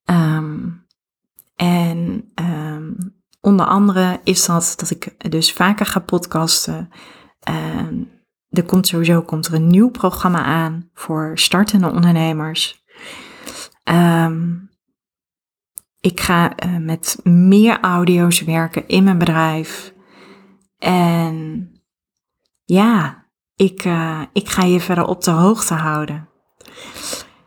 Um, 0.06 0.86
en 1.56 2.32
um, 2.36 3.16
onder 3.42 3.66
andere 3.66 4.20
is 4.24 4.46
dat 4.46 4.74
dat 4.78 4.90
ik 4.90 5.30
dus 5.32 5.54
vaker 5.54 5.86
ga 5.86 6.00
podcasten. 6.00 6.90
Er 8.50 8.64
komt 8.66 8.88
sowieso 8.88 9.22
komt 9.22 9.46
er 9.46 9.54
een 9.54 9.68
nieuw 9.68 9.90
programma 9.90 10.44
aan 10.44 10.90
voor 10.94 11.32
startende 11.34 11.92
ondernemers. 11.92 12.84
Um, 13.84 14.70
ik 16.00 16.20
ga 16.20 16.66
uh, 16.66 16.78
met 16.78 17.20
meer 17.24 17.80
audio's 17.80 18.42
werken 18.42 18.88
in 18.88 19.04
mijn 19.04 19.18
bedrijf. 19.18 19.94
En 20.78 21.70
ja, 22.66 23.26
ik, 23.56 23.86
uh, 23.86 24.22
ik 24.34 24.50
ga 24.50 24.64
je 24.64 24.80
verder 24.80 25.06
op 25.06 25.24
de 25.24 25.32
hoogte 25.32 25.74
houden. 25.74 26.30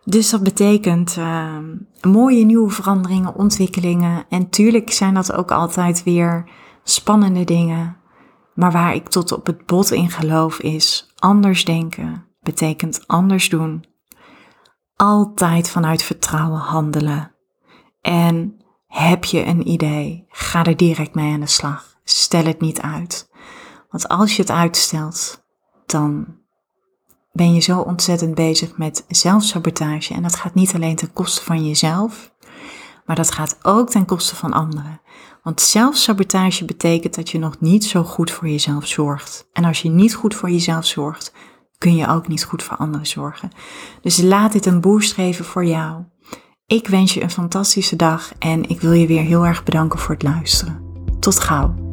Dus 0.05 0.31
dat 0.31 0.43
betekent 0.43 1.17
uh, 1.17 1.59
mooie 2.01 2.45
nieuwe 2.45 2.71
veranderingen, 2.71 3.35
ontwikkelingen. 3.35 4.25
En 4.29 4.51
tuurlijk 4.51 4.91
zijn 4.91 5.15
dat 5.15 5.33
ook 5.33 5.51
altijd 5.51 6.03
weer 6.03 6.51
spannende 6.83 7.45
dingen. 7.45 7.97
Maar 8.55 8.73
waar 8.73 8.95
ik 8.95 9.09
tot 9.09 9.33
op 9.33 9.47
het 9.47 9.67
bot 9.67 9.91
in 9.91 10.11
geloof 10.11 10.59
is 10.59 11.13
anders 11.17 11.65
denken 11.65 12.29
betekent 12.49 13.07
anders 13.07 13.49
doen. 13.49 13.85
Altijd 14.97 15.71
vanuit 15.71 16.03
vertrouwen 16.03 16.61
handelen. 16.61 17.35
En 18.01 18.63
heb 18.87 19.25
je 19.25 19.45
een 19.45 19.69
idee, 19.69 20.25
ga 20.29 20.65
er 20.65 20.77
direct 20.77 21.15
mee 21.15 21.33
aan 21.33 21.41
de 21.41 21.47
slag. 21.47 21.98
Stel 22.11 22.45
het 22.45 22.61
niet 22.61 22.81
uit. 22.81 23.31
Want 23.91 24.09
als 24.09 24.37
je 24.37 24.43
het 24.43 24.51
uitstelt, 24.51 25.45
dan 25.87 26.27
ben 27.33 27.55
je 27.55 27.61
zo 27.61 27.79
ontzettend 27.79 28.35
bezig 28.35 28.77
met 28.77 29.05
zelfsabotage. 29.09 30.15
En 30.15 30.23
dat 30.23 30.37
gaat 30.37 30.55
niet 30.55 30.75
alleen 30.75 30.97
ten 30.97 31.13
koste 31.13 31.45
van 31.45 31.67
jezelf, 31.67 32.33
Maar 33.07 33.17
dat 33.17 33.33
gaat 33.33 33.59
ook 33.63 33.91
ten 33.91 34.05
koste 34.05 34.37
van 34.37 34.53
anderen. 34.53 35.01
Want 35.43 35.61
zelfsabotage 35.61 36.65
betekent 36.65 37.15
dat 37.15 37.31
je 37.31 37.39
nog 37.39 37.61
niet 37.61 37.85
zo 37.85 38.03
goed 38.03 38.31
voor 38.31 38.49
jezelf 38.49 38.87
zorgt. 38.87 39.49
En 39.53 39.65
als 39.65 39.83
je 39.83 39.89
niet 39.89 40.15
goed 40.15 40.35
voor 40.35 40.51
jezelf 40.51 40.87
zorgt, 40.87 41.33
kun 41.79 41.97
je 41.97 42.09
ook 42.09 42.29
niet 42.29 42.45
goed 42.45 42.63
voor 42.63 42.77
anderen 42.77 43.07
zorgen. 43.07 43.51
Dus 44.03 44.17
laat 44.17 44.53
dit 44.53 44.67
een 44.67 44.81
boost 44.81 45.13
geven 45.13 45.45
voor 45.45 45.65
jou. 45.65 46.05
Ik 46.67 46.89
wens 46.89 47.15
je 47.15 47.23
een 47.23 47.31
fantastische 47.31 47.97
dag 47.97 48.33
en 48.39 48.69
ik 48.69 48.81
wil 48.81 48.93
je 48.93 49.07
weer 49.07 49.23
heel 49.23 49.47
erg 49.47 49.65
bedanken 49.65 49.99
voor 49.99 50.15
het 50.15 50.23
luisteren. 50.23 50.83
Tot 51.21 51.41
gauw. 51.41 51.88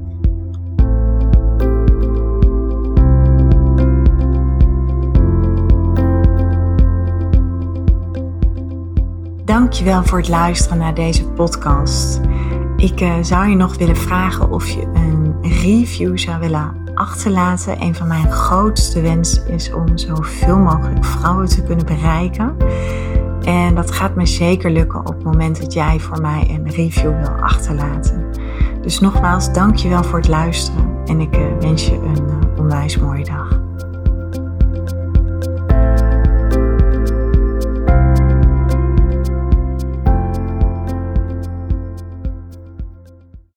Dankjewel 9.76 10.04
voor 10.04 10.18
het 10.18 10.28
luisteren 10.28 10.78
naar 10.78 10.94
deze 10.94 11.26
podcast. 11.26 12.20
Ik 12.78 13.02
uh, 13.02 13.14
zou 13.22 13.50
je 13.50 13.56
nog 13.56 13.78
willen 13.78 13.98
vragen 13.98 14.52
of 14.52 14.70
je 14.70 14.82
een 14.94 15.36
review 15.42 16.18
zou 16.18 16.40
willen 16.40 16.76
achterlaten. 16.94 17.82
Een 17.82 17.96
van 17.96 18.08
mijn 18.08 18.32
grootste 18.32 19.02
wensen 19.02 19.48
is 19.48 19.74
om 19.74 19.98
zoveel 19.98 20.58
mogelijk 20.58 21.06
vrouwen 21.06 21.48
te 21.48 21.64
kunnen 21.64 21.86
bereiken. 21.86 22.56
En 23.42 23.76
dat 23.76 23.92
gaat 23.92 24.16
me 24.16 24.26
zeker 24.26 24.72
lukken 24.72 25.00
op 25.00 25.14
het 25.14 25.24
moment 25.24 25.62
dat 25.62 25.74
jij 25.74 26.00
voor 26.00 26.22
mij 26.22 26.48
een 26.50 26.70
review 26.70 27.18
wil 27.20 27.42
achterlaten. 27.42 28.26
Dus 28.82 29.00
nogmaals, 29.00 29.54
dankjewel 29.54 30.04
voor 30.04 30.20
het 30.20 30.28
luisteren 30.28 30.98
en 31.06 31.20
ik 31.20 31.38
uh, 31.38 31.44
wens 31.60 31.86
je 31.86 31.96
een 31.96 32.24
uh, 32.28 32.60
onwijs 32.60 32.98
mooie 32.98 33.26
dag. 33.26 33.65